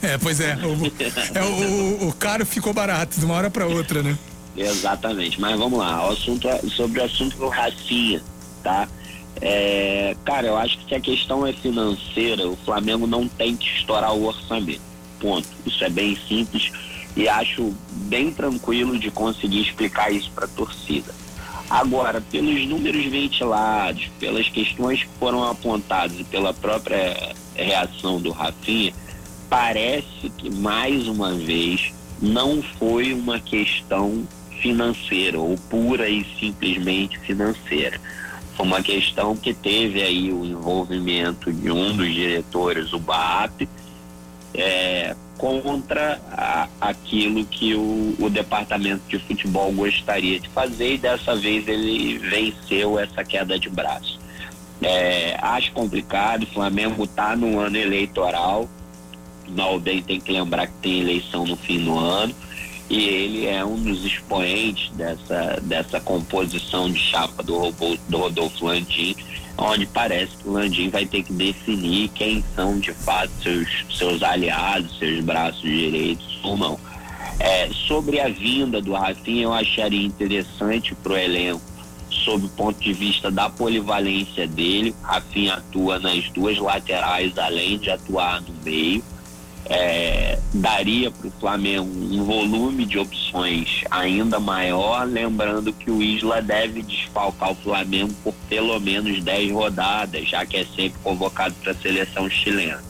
[0.01, 0.55] É, pois é.
[0.55, 4.17] O, é o, o caro ficou barato de uma hora para outra, né?
[4.55, 5.39] Exatamente.
[5.39, 6.07] Mas vamos lá.
[6.07, 8.21] O assunto é sobre o assunto do Racinha,
[8.63, 8.87] tá?
[9.39, 13.67] É, cara, eu acho que se a questão é financeira, o Flamengo não tem que
[13.77, 14.81] estourar o orçamento.
[15.19, 15.47] Ponto.
[15.65, 16.71] Isso é bem simples
[17.17, 21.13] e acho bem tranquilo de conseguir explicar isso para a torcida.
[21.67, 28.93] Agora, pelos números ventilados, pelas questões que foram apontadas e pela própria reação do Rafinha,
[29.49, 31.91] parece que mais uma vez
[32.21, 34.23] não foi uma questão
[34.61, 37.99] financeira ou pura e simplesmente financeira.
[38.55, 43.67] Foi uma questão que teve aí o envolvimento de um dos diretores, o BAP,
[44.53, 51.35] é, contra a, aquilo que o, o, departamento de futebol gostaria de fazer e dessa
[51.35, 54.19] vez ele venceu essa queda de braço.
[54.81, 58.69] É, acho complicado, o Flamengo está no ano eleitoral,
[59.49, 62.35] na aldeia tem que lembrar que tem eleição no fim do ano.
[62.89, 67.73] E ele é um dos expoentes dessa, dessa composição de chapa do,
[68.07, 69.13] do Rodolfo Landim
[69.57, 74.23] onde parece que o Landim vai ter que definir quem são de fato seus, seus
[74.23, 76.79] aliados, seus braços direitos ou não.
[77.39, 81.61] É, sobre a vinda do Rafinha, eu acharia interessante para o elenco,
[82.09, 84.95] sob o ponto de vista da polivalência dele.
[85.03, 89.03] Rafinha atua nas duas laterais, além de atuar no meio
[89.69, 96.41] é, daria para o Flamengo um volume de opções ainda maior, lembrando que o Isla
[96.41, 101.71] deve desfalcar o Flamengo por pelo menos 10 rodadas, já que é sempre convocado para
[101.71, 102.81] a seleção chilena.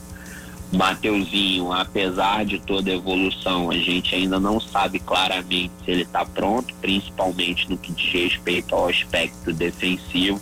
[0.72, 6.26] Mateuzinho, apesar de toda a evolução, a gente ainda não sabe claramente se ele está
[6.26, 10.38] pronto, principalmente no que diz respeito ao aspecto defensivo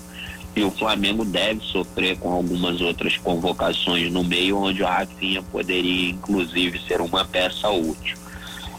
[0.57, 6.11] e o Flamengo deve sofrer com algumas outras convocações no meio, onde o Rafinha poderia,
[6.11, 8.17] inclusive, ser uma peça útil.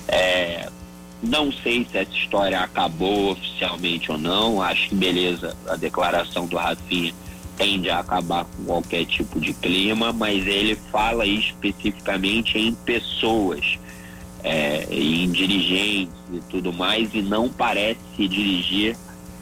[0.08, 0.68] É,
[1.22, 4.60] não sei se essa história acabou oficialmente ou não.
[4.60, 7.14] Acho que beleza, a declaração do Rafinha
[7.56, 13.78] tende a acabar com qualquer tipo de clima, mas ele fala especificamente em pessoas,
[14.44, 18.98] é, em dirigentes e tudo mais, e não parece se dirigir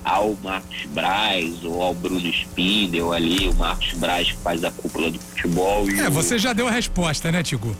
[0.06, 5.10] ao Marcos Braz ou ao Bruno Spindel ali, o Marcos Braz que faz a cúpula
[5.10, 5.89] do futebol.
[5.89, 6.12] é, o...
[6.12, 7.76] você já deu a resposta, né, Tigo?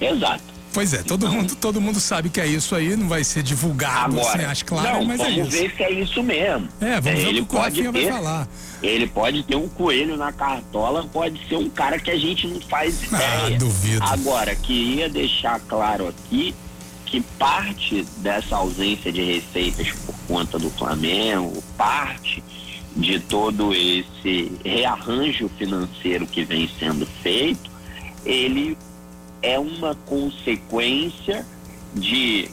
[0.00, 0.54] Exato.
[0.72, 3.44] Pois é, todo então, mundo, todo mundo sabe que é isso aí, não vai ser
[3.44, 5.36] divulgado, agora, assim, acho claro, não, mas é isso.
[5.38, 6.68] Vamos ver se é isso mesmo.
[6.80, 8.48] É, vamos é, ver o que o Rafinha vai falar.
[8.82, 12.60] Ele pode ter um coelho na cartola, pode ser um cara que a gente não
[12.62, 13.56] faz ah, ideia.
[13.56, 14.04] Ah, duvido.
[14.04, 16.52] Agora, queria deixar claro aqui
[17.14, 22.42] que parte dessa ausência de receitas por conta do Flamengo, parte
[22.96, 27.70] de todo esse rearranjo financeiro que vem sendo feito,
[28.26, 28.76] ele
[29.40, 31.46] é uma consequência
[31.94, 32.48] de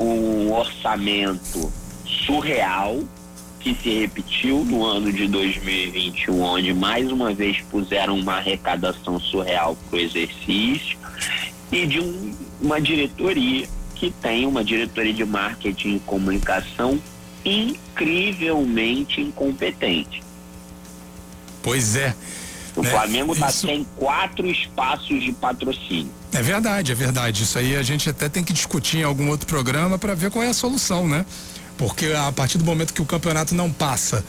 [0.00, 1.70] um orçamento
[2.26, 2.98] surreal
[3.60, 9.76] que se repetiu no ano de 2021, onde mais uma vez puseram uma arrecadação surreal
[9.90, 10.96] para o exercício
[11.70, 13.68] e de um, uma diretoria
[14.02, 17.00] que tem uma diretoria de marketing e comunicação
[17.44, 20.20] incrivelmente incompetente.
[21.62, 22.12] Pois é.
[22.74, 22.90] O né?
[22.90, 23.64] Flamengo está Isso...
[23.68, 26.10] sem quatro espaços de patrocínio.
[26.32, 27.44] É verdade, é verdade.
[27.44, 30.42] Isso aí a gente até tem que discutir em algum outro programa para ver qual
[30.42, 31.24] é a solução, né?
[31.78, 34.24] Porque a partir do momento que o campeonato não passa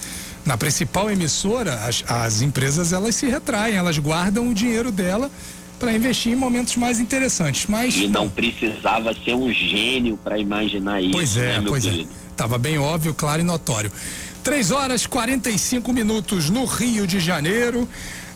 [0.46, 5.32] na principal emissora, as, as empresas elas se retraem, elas guardam o dinheiro dela
[5.80, 7.66] para investir em momentos mais interessantes.
[7.68, 11.12] Mas e não precisava ser um gênio para imaginar isso.
[11.12, 11.90] Pois é, né, pois é.
[11.90, 12.10] querido?
[12.10, 12.36] é.
[12.36, 13.92] Tava bem óbvio, claro e notório.
[14.44, 17.88] 3 horas 45 minutos no Rio de Janeiro.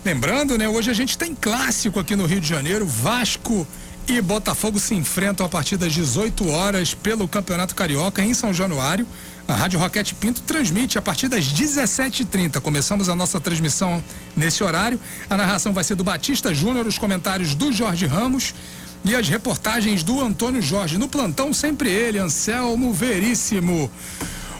[0.06, 0.70] Lembrando, né?
[0.70, 3.68] Hoje a gente tem clássico aqui no Rio de Janeiro, Vasco
[4.08, 9.06] e Botafogo se enfrentam a partir das 18 horas pelo Campeonato Carioca em São Januário.
[9.48, 12.60] A Rádio Roquete Pinto transmite a partir das 17h30.
[12.60, 14.04] Começamos a nossa transmissão
[14.36, 15.00] nesse horário.
[15.30, 18.54] A narração vai ser do Batista Júnior, os comentários do Jorge Ramos
[19.06, 20.98] e as reportagens do Antônio Jorge.
[20.98, 23.90] No plantão, sempre ele, Anselmo Veríssimo.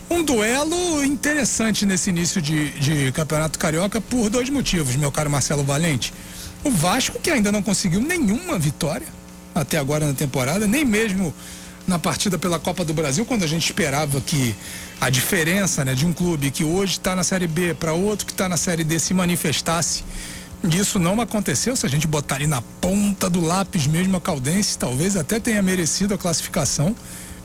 [0.10, 5.66] Um duelo interessante nesse início de, de Campeonato Carioca por dois motivos, meu caro Marcelo
[5.66, 6.14] Valente.
[6.64, 9.08] O Vasco, que ainda não conseguiu nenhuma vitória
[9.54, 11.34] até agora na temporada, nem mesmo
[11.88, 14.54] na partida pela Copa do Brasil, quando a gente esperava que
[15.00, 18.34] a diferença né, de um clube que hoje está na Série B para outro que
[18.34, 20.04] está na Série D se manifestasse.
[20.64, 21.76] Isso não aconteceu.
[21.76, 25.62] Se a gente botar ali na ponta do lápis mesmo a Caldense, talvez até tenha
[25.62, 26.96] merecido a classificação,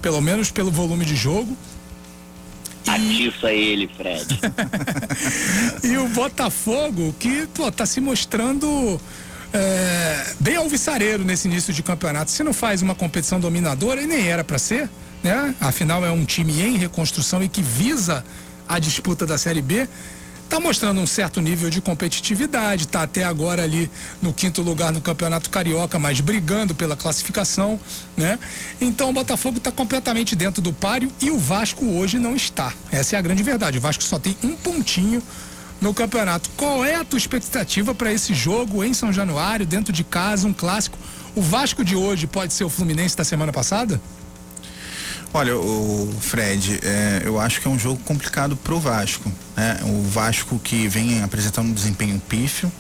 [0.01, 1.57] pelo menos pelo volume de jogo.
[2.87, 4.41] Atiça ele, Fred.
[5.85, 9.01] e o Botafogo, que pô, tá se mostrando
[9.53, 12.31] é, bem alvissareiro nesse início de campeonato.
[12.31, 14.89] Se não faz uma competição dominadora, e nem era para ser,
[15.23, 15.55] né?
[15.61, 18.25] Afinal, é um time em reconstrução e que visa
[18.69, 19.89] a disputa da Série B
[20.53, 23.91] está mostrando um certo nível de competitividade, está até agora ali
[24.21, 27.81] no quinto lugar no Campeonato Carioca, mas brigando pela classificação,
[28.15, 28.39] né?
[28.79, 32.71] Então o Botafogo está completamente dentro do páreo e o Vasco hoje não está.
[32.91, 33.79] Essa é a grande verdade.
[33.79, 35.23] O Vasco só tem um pontinho
[35.83, 36.49] no campeonato.
[36.57, 40.53] Qual é a tua expectativa para esse jogo em São Januário, dentro de casa, um
[40.53, 40.97] clássico?
[41.35, 44.01] O Vasco de hoje pode ser o Fluminense da semana passada?
[45.35, 49.31] Olha, o Fred, é, eu acho que é um jogo complicado pro Vasco.
[49.57, 49.81] Né?
[49.85, 52.71] O Vasco que vem apresentando um desempenho pífio.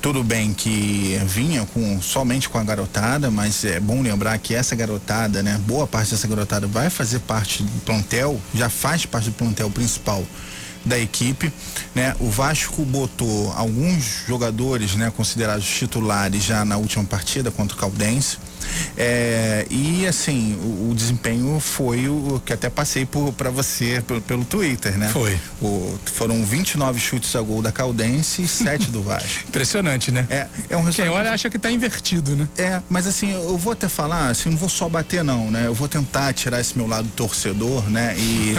[0.00, 4.74] Tudo bem que vinha com somente com a garotada, mas é bom lembrar que essa
[4.74, 9.34] garotada, né, boa parte dessa garotada vai fazer parte do plantel, já faz parte do
[9.34, 10.24] plantel principal
[10.84, 11.52] da equipe,
[11.94, 12.14] né?
[12.20, 18.38] O Vasco botou alguns jogadores, né, considerados titulares já na última partida contra o Caldense.
[18.96, 23.06] É, e assim, o, o, desempenho foi o que até passei
[23.36, 25.08] para você pelo, pelo, Twitter, né?
[25.08, 25.38] Foi.
[25.60, 29.44] O, foram 29 chutes a gol da Caldense e 7 do Vasco.
[29.48, 30.26] Impressionante, né?
[30.28, 32.48] É, é um Quem olha acha que está invertido, né?
[32.58, 35.66] É, mas assim, eu vou até falar, assim, não vou só bater não, né?
[35.66, 38.14] Eu vou tentar tirar esse meu lado torcedor, né?
[38.16, 38.54] E,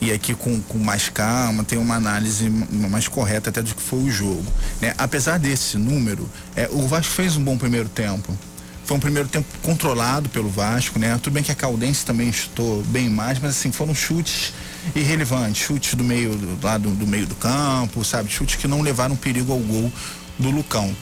[0.06, 4.00] e aqui com, com mais calma, ter uma análise mais correta até do que foi
[4.00, 4.44] o jogo.
[4.80, 4.94] Né?
[4.98, 8.36] Apesar desse número, é, o Vasco fez um bom primeiro tempo.
[8.84, 11.18] Foi um primeiro tempo controlado pelo Vasco, né?
[11.22, 14.52] Tudo bem que a Caldense também chutou bem mais, mas assim, foram chutes
[14.94, 18.30] irrelevantes, chutes do meio do, lado do meio do campo, sabe?
[18.30, 19.90] Chutes que não levaram perigo ao gol
[20.38, 20.94] do Lucão.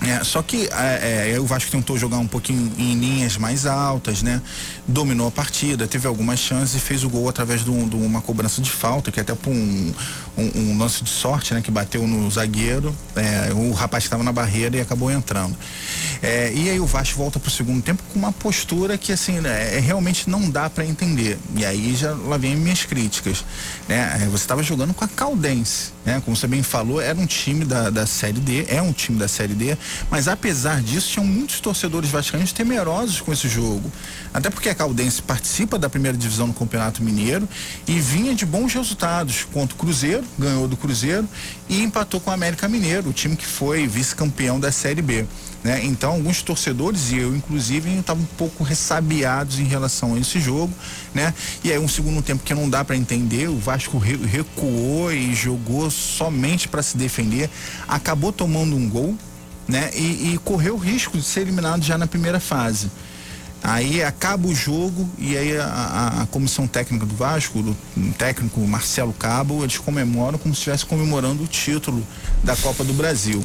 [0.00, 4.22] É, só que é, é, o Vasco tentou jogar um pouquinho em linhas mais altas,
[4.22, 4.40] né?
[4.86, 8.20] Dominou a partida, teve algumas chances e fez o gol através de, um, de uma
[8.20, 9.92] cobrança de falta, que até por um,
[10.38, 11.60] um, um, lance de sorte, né?
[11.60, 15.56] Que bateu no zagueiro, é, o rapaz estava na barreira e acabou entrando.
[16.22, 19.40] É, e aí o Vasco volta para o segundo tempo com uma postura que assim
[19.40, 21.38] né, é, realmente não dá para entender.
[21.54, 23.44] E aí já lá vem minhas críticas,
[23.88, 24.26] né?
[24.30, 26.22] Você estava jogando com a Caldense, né?
[26.24, 29.28] Como você bem falou, era um time da, da Série D, é um time da
[29.28, 29.76] Série D
[30.10, 33.90] mas apesar disso, tinham muitos torcedores vascaínos temerosos com esse jogo.
[34.32, 37.48] Até porque a Caldense participa da primeira divisão no Campeonato Mineiro
[37.86, 41.28] e vinha de bons resultados contra o Cruzeiro, ganhou do Cruzeiro
[41.68, 45.26] e empatou com o América Mineiro, o time que foi vice-campeão da Série B.
[45.62, 45.84] Né?
[45.84, 50.72] Então, alguns torcedores, e eu inclusive, estavam um pouco ressabiados em relação a esse jogo.
[51.14, 51.34] Né?
[51.64, 55.90] E aí, um segundo tempo que não dá para entender, o Vasco recuou e jogou
[55.90, 57.50] somente para se defender,
[57.88, 59.16] acabou tomando um gol
[59.68, 59.90] né?
[59.94, 62.90] E, e correu o risco de ser eliminado já na primeira fase.
[63.62, 68.60] Aí acaba o jogo e aí a, a, a comissão técnica do Vasco, o técnico
[68.60, 72.06] Marcelo Cabo, eles comemoram como se estivesse comemorando o título
[72.42, 73.44] da Copa do Brasil.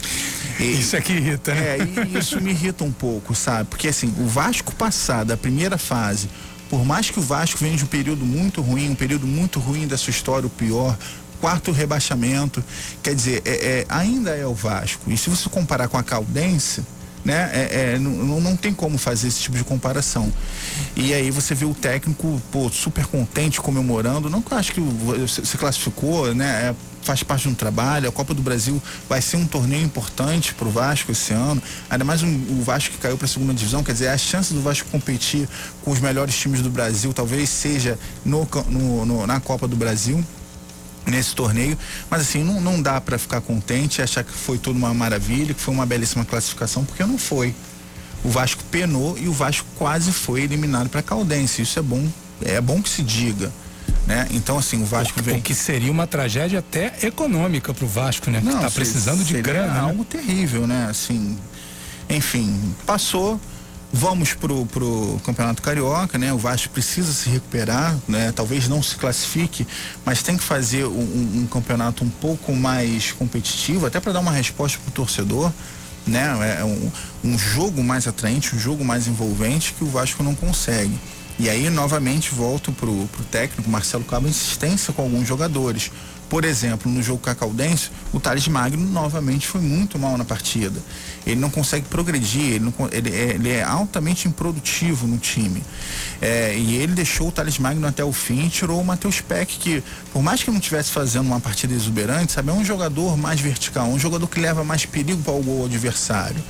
[0.59, 1.78] E, isso é que irrita, né?
[1.78, 1.78] É,
[2.14, 3.70] e isso me irrita um pouco, sabe?
[3.70, 6.30] Porque assim, o Vasco passar da primeira fase,
[6.70, 9.88] por mais que o Vasco venha de um período muito ruim, um período muito ruim
[9.88, 10.97] da sua história, o pior,
[11.41, 12.64] quarto rebaixamento.
[13.01, 15.11] Quer dizer, é, é, ainda é o Vasco.
[15.11, 16.82] E se você comparar com a Caldense,
[17.24, 17.50] né?
[17.54, 20.32] É, é, não, não tem como fazer esse tipo de comparação.
[20.96, 24.30] E aí você vê o técnico, pô, super contente, comemorando.
[24.30, 26.70] Não que eu acho que você classificou, né?
[26.70, 28.08] É, faz parte de um trabalho.
[28.10, 31.62] A Copa do Brasil vai ser um torneio importante para o Vasco esse ano.
[31.90, 33.84] Ainda mais um, o Vasco que caiu para a segunda divisão.
[33.84, 35.48] Quer dizer, a chance do Vasco competir
[35.84, 40.24] com os melhores times do Brasil talvez seja no, no, no na Copa do Brasil
[41.06, 41.78] nesse torneio,
[42.10, 45.54] mas assim, não, não dá para ficar contente e achar que foi tudo uma maravilha,
[45.54, 47.54] que foi uma belíssima classificação, porque não foi.
[48.24, 51.62] O Vasco penou e o Vasco quase foi eliminado para Caldense.
[51.62, 52.08] Isso é bom,
[52.41, 53.51] é bom que se diga.
[54.08, 54.28] Né?
[54.32, 55.39] Então, assim, o Vasco o, vem.
[55.39, 58.41] O que seria uma tragédia até econômica para o Vasco, né?
[58.43, 59.74] Não, que está precisando de grana.
[59.74, 59.80] Né?
[59.80, 60.06] Algo né?
[60.10, 60.88] terrível, né?
[60.89, 61.38] Assim,
[62.10, 63.39] enfim, passou,
[63.96, 66.34] Vamos pro, pro Campeonato Carioca, né?
[66.34, 68.32] O Vasco precisa se recuperar, né?
[68.32, 69.68] Talvez não se classifique,
[70.04, 74.32] mas tem que fazer um, um campeonato um pouco mais competitivo, até para dar uma
[74.32, 75.52] resposta pro torcedor,
[76.08, 76.58] né?
[76.60, 76.91] É um,
[77.24, 81.00] um jogo mais atraente, um jogo mais envolvente que o Vasco não consegue.
[81.38, 85.91] E aí, novamente, volto pro, pro técnico Marcelo Cabo, insistência com alguns jogadores.
[86.34, 90.82] Por exemplo, no jogo Cacaldense, o Thales Magno novamente foi muito mal na partida.
[91.28, 95.62] Ele não consegue progredir, ele, não, ele, é, ele é, altamente improdutivo no time.
[96.20, 99.60] É, e ele deixou o Thales Magno até o fim e tirou o Matheus Peck,
[99.60, 103.40] que, por mais que não estivesse fazendo uma partida exuberante, sabe, é um jogador mais
[103.40, 106.42] vertical, um jogador que leva mais perigo para o gol adversário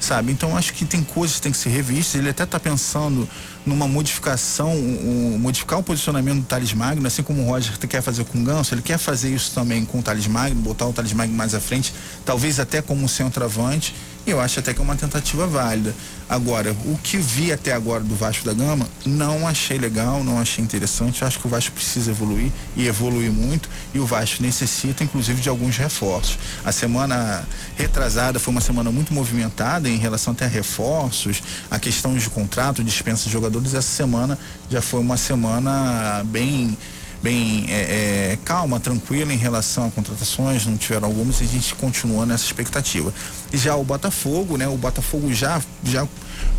[0.00, 0.32] sabe?
[0.32, 2.20] Então acho que tem coisas que tem que ser revistas.
[2.20, 3.28] Ele até está pensando
[3.68, 8.02] numa modificação, um, um, modificar o posicionamento do Thales Magno, assim como o Roger quer
[8.02, 10.92] fazer com o Ganso, ele quer fazer isso também com o Thales Magno, botar o
[10.92, 11.94] Thales Magno mais à frente,
[12.24, 13.94] talvez até como centroavante
[14.30, 15.94] eu acho até que é uma tentativa válida.
[16.28, 20.62] Agora, o que vi até agora do Vasco da Gama, não achei legal, não achei
[20.62, 21.24] interessante.
[21.24, 23.68] Acho que o Vasco precisa evoluir e evoluir muito.
[23.94, 26.38] E o Vasco necessita, inclusive, de alguns reforços.
[26.64, 32.14] A semana retrasada foi uma semana muito movimentada em relação até a reforços, a questão
[32.16, 33.72] de contrato, dispensa de jogadores.
[33.72, 34.38] Essa semana
[34.70, 36.76] já foi uma semana bem
[37.22, 41.74] bem é, é, calma, tranquila em relação a contratações, não tiveram algumas e a gente
[41.74, 43.12] continua nessa expectativa.
[43.52, 44.68] E já o Botafogo, né?
[44.68, 46.06] O Botafogo já, já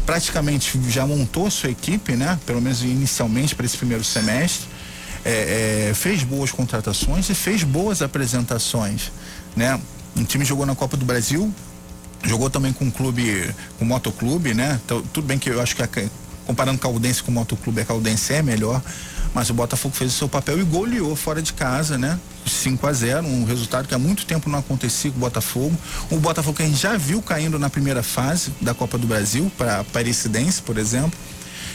[0.05, 2.39] praticamente já montou sua equipe, né?
[2.45, 4.68] Pelo menos inicialmente para esse primeiro semestre.
[5.26, 9.12] É, é, fez boas contratações e fez boas apresentações,
[9.55, 9.80] né?
[10.16, 11.53] Um time jogou na Copa do Brasil,
[12.24, 14.80] jogou também com um clube, com um motoclube, né?
[14.86, 15.89] Então, tudo bem que eu acho que a,
[16.45, 18.82] comparando Caldense com o motoclube, a Caldense é melhor,
[19.34, 22.20] mas o Botafogo fez o seu papel e goleou fora de casa, né?
[22.46, 25.76] 5 a 0 um resultado que há muito tempo não acontecia com o Botafogo.
[26.10, 29.52] O Botafogo que a gente já viu caindo na primeira fase da Copa do Brasil,
[29.58, 31.18] para Parecidense, por exemplo.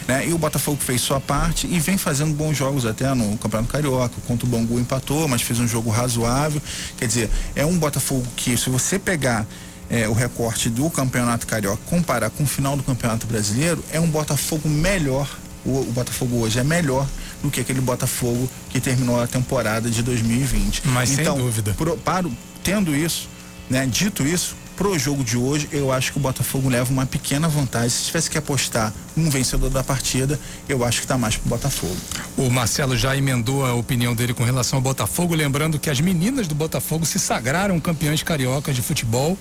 [0.07, 0.29] Né?
[0.29, 4.15] E o Botafogo fez sua parte e vem fazendo bons jogos até no Campeonato Carioca.
[4.27, 6.61] Contra o Bangu empatou, mas fez um jogo razoável.
[6.99, 9.47] Quer dizer, é um Botafogo que, se você pegar
[9.89, 14.09] é, o recorte do Campeonato Carioca, comparar com o final do Campeonato Brasileiro, é um
[14.09, 15.29] Botafogo melhor.
[15.65, 17.07] O, o Botafogo hoje é melhor
[17.45, 20.83] do que aquele Botafogo que terminou a temporada de 2020.
[20.87, 21.75] Mas então, sem dúvida.
[21.75, 22.27] Pro, para,
[22.63, 23.29] tendo isso,
[23.69, 27.49] né, dito isso, pro jogo de hoje, eu acho que o Botafogo leva uma pequena
[27.49, 27.91] vantagem.
[27.91, 30.39] Se tivesse que apostar um vencedor da partida,
[30.69, 31.97] eu acho que está mais pro Botafogo.
[32.37, 36.49] O Marcelo já emendou a opinião dele com relação ao Botafogo, lembrando que as meninas
[36.49, 39.39] do Botafogo se sagraram campeãs cariocas de futebol,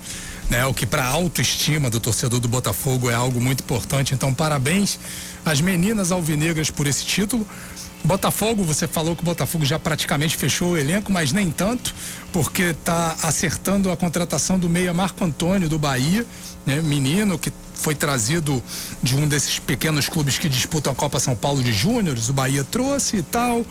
[0.48, 0.64] né?
[0.66, 4.14] O que para a autoestima do torcedor do Botafogo é algo muito importante.
[4.14, 4.98] Então, parabéns
[5.44, 7.46] às meninas alvinegras por esse título.
[8.04, 11.94] Botafogo, você falou que o Botafogo já praticamente fechou o elenco, mas nem tanto,
[12.32, 16.26] porque está acertando a contratação do meia Marco Antônio do Bahia,
[16.66, 16.82] né?
[16.82, 18.62] menino que foi trazido
[19.02, 22.62] de um desses pequenos clubes que disputam a Copa São Paulo de Júniores, o Bahia
[22.62, 23.64] trouxe e tal.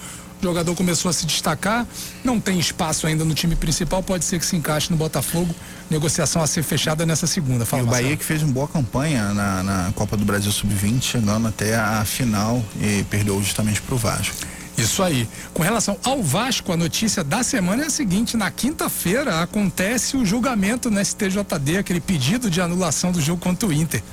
[0.44, 1.88] O jogador começou a se destacar,
[2.22, 5.56] não tem espaço ainda no time principal, pode ser que se encaixe no Botafogo.
[5.90, 7.66] Negociação a ser fechada nessa segunda.
[7.66, 8.18] Fala, e o Bahia Marcelo.
[8.18, 12.62] que fez uma boa campanha na, na Copa do Brasil Sub-20, chegando até a final
[12.82, 14.36] e perdeu justamente para o Vasco.
[14.78, 15.30] Isso aí.
[15.54, 20.26] Com relação ao Vasco, a notícia da semana é a seguinte: na quinta-feira acontece o
[20.26, 24.04] julgamento no STJD, aquele pedido de anulação do jogo contra o Inter.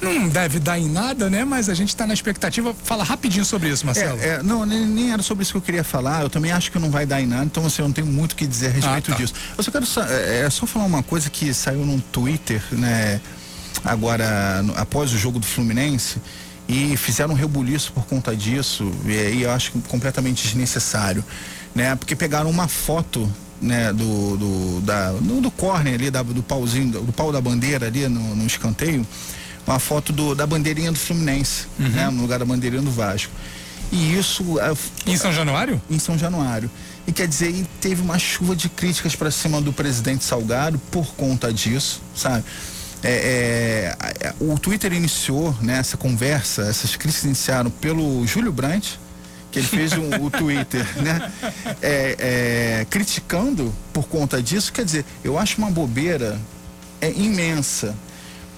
[0.00, 1.44] Não deve dar em nada, né?
[1.44, 2.74] Mas a gente está na expectativa.
[2.84, 4.18] Fala rapidinho sobre isso, Marcelo.
[4.20, 6.22] É, é, não, nem, nem, era sobre isso que eu queria falar.
[6.22, 8.32] Eu também acho que não vai dar em nada, então assim, eu não tenho muito
[8.32, 9.20] o que dizer a respeito ah, tá.
[9.20, 9.34] disso.
[9.56, 13.20] Eu só quero só, é, é, só falar uma coisa que saiu no Twitter, né?
[13.84, 16.18] Agora, no, após o jogo do Fluminense
[16.68, 21.24] e fizeram um rebuliço por conta disso, e aí eu acho completamente desnecessário,
[21.74, 21.96] né?
[21.96, 23.30] Porque pegaram uma foto
[23.60, 27.40] né, do, do, da, do, do corner ali, da, do pauzinho, do, do pau da
[27.40, 29.06] bandeira ali no, no escanteio,
[29.66, 31.88] uma foto do, da bandeirinha do Fluminense, uhum.
[31.88, 33.32] né, no lugar da bandeirinha do Vasco.
[33.92, 34.56] E isso.
[35.06, 35.80] Em São Januário?
[35.90, 36.70] Em São Januário.
[37.06, 41.52] E quer dizer, teve uma chuva de críticas para cima do presidente Salgado por conta
[41.52, 42.44] disso, sabe?
[43.02, 49.00] É, é, o Twitter iniciou né, essa conversa, essas críticas iniciaram pelo Júlio Brandt,
[49.50, 51.32] que ele fez um, o Twitter, né?
[51.82, 52.16] É,
[52.80, 56.38] é, criticando por conta disso, quer dizer, eu acho uma bobeira
[57.00, 57.94] é, imensa.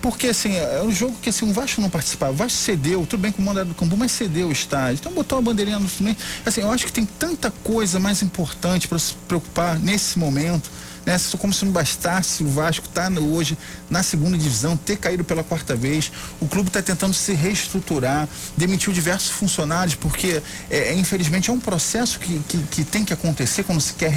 [0.03, 2.33] Porque assim, é um jogo que assim, o Vasco não participava.
[2.33, 4.99] O Vasco cedeu, tudo bem com o mandado do Cambu, mas cedeu o estádio.
[5.01, 6.23] Então botou a bandeirinha no Fluminense.
[6.45, 10.69] Assim, eu acho que tem tanta coisa mais importante para se preocupar nesse momento
[11.05, 11.17] né?
[11.39, 13.57] Como se não bastasse o Vasco estar tá hoje
[13.91, 16.11] na segunda divisão, ter caído pela quarta vez.
[16.41, 21.61] O clube está tentando se reestruturar, demitiu diversos funcionários, porque é, é, infelizmente é um
[21.61, 24.11] processo que, que, que, tem que acontecer quando se quer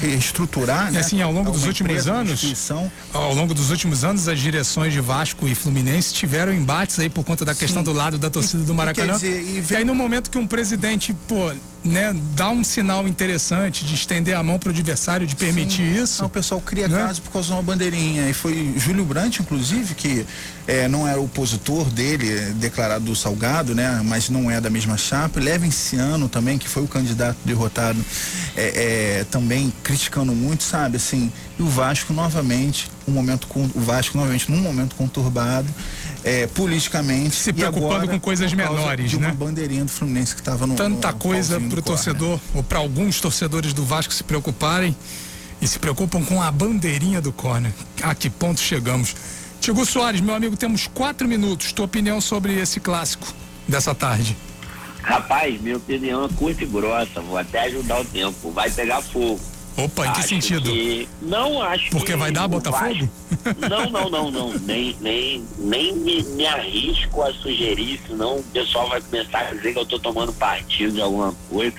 [0.00, 0.88] reestruturar.
[0.88, 1.00] E né?
[1.00, 2.70] assim, ao longo dos últimos anos,
[3.12, 7.24] ao longo dos últimos anos, as direções de Vasco e Fluminense tiveram embates aí por
[7.24, 7.84] conta da questão Sim.
[7.84, 9.14] do lado da torcida do Maracanã.
[9.14, 9.78] Dizer, e, vem...
[9.78, 11.52] e aí no momento que um presidente, pô,
[11.84, 16.02] né, dá um sinal interessante de estender a mão para o adversário, de permitir Sim.
[16.02, 16.24] isso.
[16.32, 16.98] Pessoal cria né?
[16.98, 18.28] caso por causa de uma bandeirinha.
[18.28, 20.26] E foi Júlio Brandt, inclusive, que
[20.66, 25.40] é, não era opositor dele, declarado do Salgado, né, mas não é da mesma chapa.
[25.40, 28.02] Leva esse ano também, que foi o candidato derrotado,
[28.56, 30.96] é, é, também criticando muito, sabe?
[30.96, 35.68] Assim, e o Vasco novamente, um momento com o Vasco novamente num momento conturbado
[36.24, 37.34] é, politicamente.
[37.34, 39.26] Se preocupando agora, com coisas menores, de né?
[39.26, 40.74] uma bandeirinha do Fluminense que estava no.
[40.74, 44.96] Tanta no, coisa para o torcedor, ou para alguns torcedores do Vasco se preocuparem
[45.62, 47.72] e se preocupam com a bandeirinha do corner.
[48.02, 49.14] A que ponto chegamos?
[49.60, 51.72] Tiago Soares, meu amigo, temos quatro minutos.
[51.72, 53.32] Tua opinião sobre esse clássico
[53.68, 54.36] dessa tarde?
[55.02, 57.20] Rapaz, minha opinião é curta e grossa.
[57.20, 58.50] Vou até ajudar o tempo.
[58.50, 59.40] Vai pegar fogo.
[59.76, 60.70] Opa, em que Acho sentido?
[60.70, 63.08] que- não acho Porque que vai dar Botafogo?
[63.42, 64.52] Vasco- Não, não, não, não.
[64.58, 69.72] Nem, nem, nem me, me arrisco a sugerir, senão o pessoal vai começar a dizer
[69.72, 71.74] que eu tô tomando partido de alguma coisa.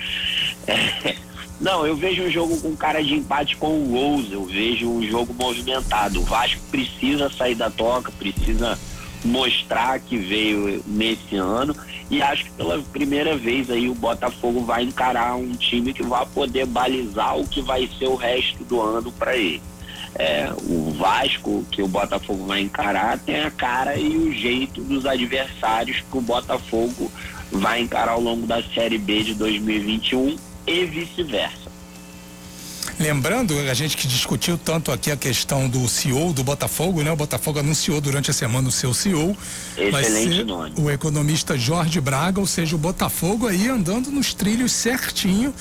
[0.66, 1.16] É,
[1.64, 5.02] não, eu vejo um jogo com cara de empate com o Wolves, eu vejo um
[5.02, 6.20] jogo movimentado.
[6.20, 8.78] O Vasco precisa sair da toca, precisa
[9.24, 11.74] mostrar que veio nesse ano
[12.12, 16.26] e acho que pela primeira vez aí o Botafogo vai encarar um time que vai
[16.26, 19.62] poder balizar o que vai ser o resto do ano para ele.
[20.16, 25.06] É, o Vasco que o Botafogo vai encarar tem a cara e o jeito dos
[25.06, 27.10] adversários que o Botafogo
[27.50, 30.36] vai encarar ao longo da Série B de 2021
[30.66, 31.74] e vice-versa.
[33.00, 37.12] Lembrando, a gente que discutiu tanto aqui a questão do CEO do Botafogo, né?
[37.12, 39.36] O Botafogo anunciou durante a semana o seu CEO.
[39.78, 40.74] Excelente nome.
[40.78, 45.54] o economista Jorge Braga, ou seja, o Botafogo aí andando nos trilhos certinho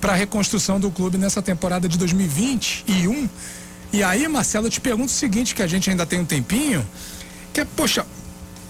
[0.00, 3.28] para a reconstrução do clube nessa temporada de 2021.
[3.92, 6.86] E aí, Marcelo, eu te pergunto o seguinte, que a gente ainda tem um tempinho,
[7.52, 8.06] que é, poxa,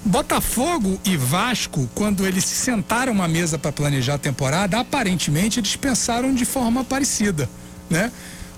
[0.05, 5.77] Botafogo e Vasco, quando eles se sentaram à mesa para planejar a temporada, aparentemente eles
[5.77, 7.49] pensaram de forma parecida,
[7.89, 8.11] né?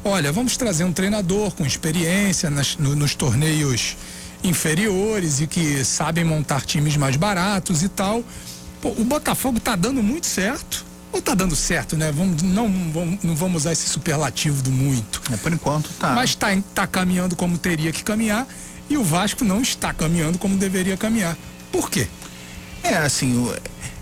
[0.04, 3.96] Olha, vamos trazer um treinador com experiência nas- no- nos torneios
[4.42, 8.24] inferiores e que sabem montar times mais baratos e tal.
[8.80, 10.84] Pô, o Botafogo tá dando muito certo.
[11.12, 12.10] Ou tá dando certo, né?
[12.10, 15.20] Vamos, não, vamos, não vamos usar esse superlativo do muito.
[15.30, 16.12] É, por enquanto tá.
[16.14, 18.46] Mas está tá caminhando como teria que caminhar
[18.92, 21.36] e o Vasco não está caminhando como deveria caminhar.
[21.70, 22.06] Por quê?
[22.82, 23.50] É, assim,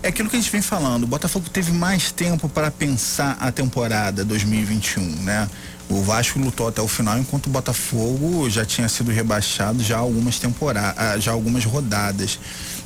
[0.03, 1.03] é aquilo que a gente vem falando.
[1.03, 5.49] O Botafogo teve mais tempo para pensar a temporada 2021, né?
[5.87, 10.39] O Vasco lutou até o final, enquanto o Botafogo já tinha sido rebaixado já algumas
[10.39, 12.39] temporadas, já algumas rodadas,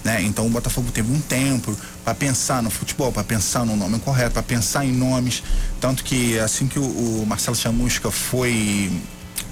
[0.03, 0.21] né?
[0.21, 4.33] Então o Botafogo teve um tempo para pensar no futebol, para pensar no nome correto,
[4.33, 5.43] para pensar em nomes,
[5.79, 8.91] tanto que assim que o, o Marcelo Chamusca foi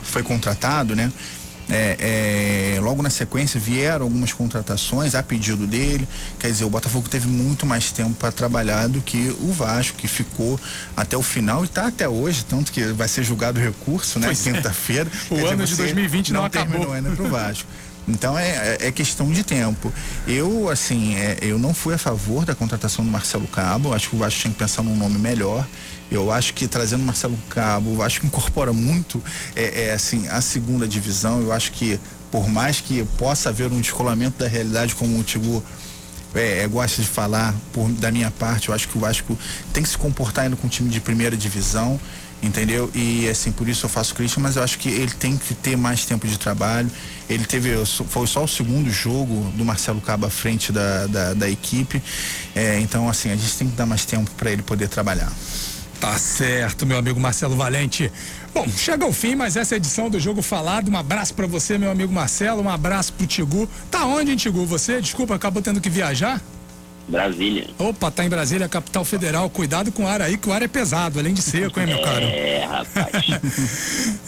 [0.04, 1.12] foi contratado, né?
[1.70, 6.08] É, é, logo na sequência vieram algumas contratações a pedido dele.
[6.40, 10.08] Quer dizer, o Botafogo teve muito mais tempo para trabalhar do que o Vasco, que
[10.08, 10.60] ficou
[10.96, 14.32] até o final e está até hoje, tanto que vai ser julgado o recurso, né?
[14.32, 14.36] É.
[14.36, 15.10] Quinta-feira.
[15.30, 16.70] O Quer ano de você 2020 não acabou.
[16.72, 17.68] terminou ainda pro Vasco.
[18.06, 19.92] Então é, é- é questão de tempo.
[20.28, 23.94] Eu, assim, é, eu não fui a favor da contratação do Marcelo Cabo.
[23.94, 25.66] Acho que o Vasco tinha que pensar num nome melhor.
[26.16, 29.22] Eu acho que trazendo Marcelo Cabo, o Vasco incorpora muito,
[29.56, 31.42] é, é, assim, a segunda divisão.
[31.42, 32.00] Eu acho que,
[32.32, 35.64] por mais que possa haver um descolamento da realidade, como o Tigu
[36.36, 39.38] é, é, gosta de falar, por, da minha parte, eu acho que o Vasco
[39.72, 42.00] tem que se comportar ainda com um time de primeira divisão,
[42.42, 42.92] entendeu?
[42.94, 45.78] E assim, por isso eu faço crítica, mas eu acho que ele tem que ter
[45.78, 46.92] mais tempo de trabalho.
[47.30, 51.50] Ele teve, foi só o segundo jogo do Marcelo Cabo à frente da, da, da
[51.50, 52.02] equipe.
[52.56, 55.32] É, então, assim, a gente tem que dar mais tempo para ele poder trabalhar.
[56.04, 58.12] Tá certo, meu amigo Marcelo Valente.
[58.54, 60.92] Bom, chega ao fim, mas essa edição do Jogo Falado.
[60.92, 62.62] Um abraço pra você, meu amigo Marcelo.
[62.62, 63.70] Um abraço pro Tigu.
[63.90, 64.66] Tá onde, hein, Tigu?
[64.66, 66.42] Você, desculpa, acabou tendo que viajar?
[67.08, 67.70] Brasília.
[67.80, 69.50] Opa, tá em Brasília, capital federal.
[69.50, 72.02] Cuidado com o ar aí, que o ar é pesado, além de seco, hein, meu
[72.02, 72.26] caro?
[72.26, 73.26] É, rapaz.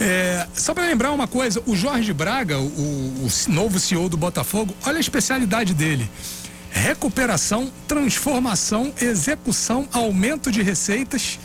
[0.00, 4.74] É, só para lembrar uma coisa, o Jorge Braga, o, o novo CEO do Botafogo,
[4.86, 6.08] olha a especialidade dele.
[6.70, 11.38] Recuperação, transformação, execução, aumento de receitas.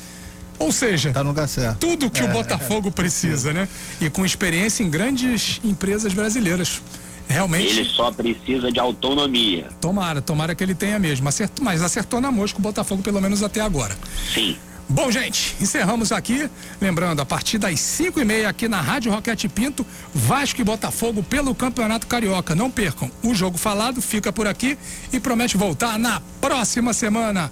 [0.62, 1.78] Ou seja, Tá no lugar certo.
[1.80, 3.68] tudo que o Botafogo precisa, né?
[4.00, 6.82] E com experiência em grandes empresas brasileiras.
[7.28, 9.70] Realmente, Ele só precisa de autonomia.
[9.80, 11.28] tomara, tomara que ele tenha mesmo.
[11.30, 13.96] Acertou, mas acertou na mosca o Botafogo, pelo menos até agora.
[14.34, 14.58] Sim.
[14.90, 16.50] Bom, gente, encerramos aqui.
[16.82, 21.24] Lembrando, a partir das 5 e meia aqui na Rádio Roquete Pinto, Vasco e Botafogo
[21.24, 22.54] pelo Campeonato Carioca.
[22.54, 23.10] Não percam.
[23.24, 24.78] O jogo falado fica por aqui
[25.14, 27.50] e promete voltar na próxima semana.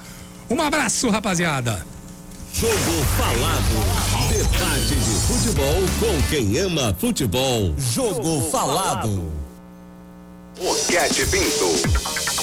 [0.50, 1.86] Um abraço, rapaziada.
[2.60, 4.28] Jogo falado.
[4.28, 7.74] Debate de futebol com quem ama futebol.
[7.78, 9.32] Jogo falado.
[10.60, 12.39] Roquete Pinto.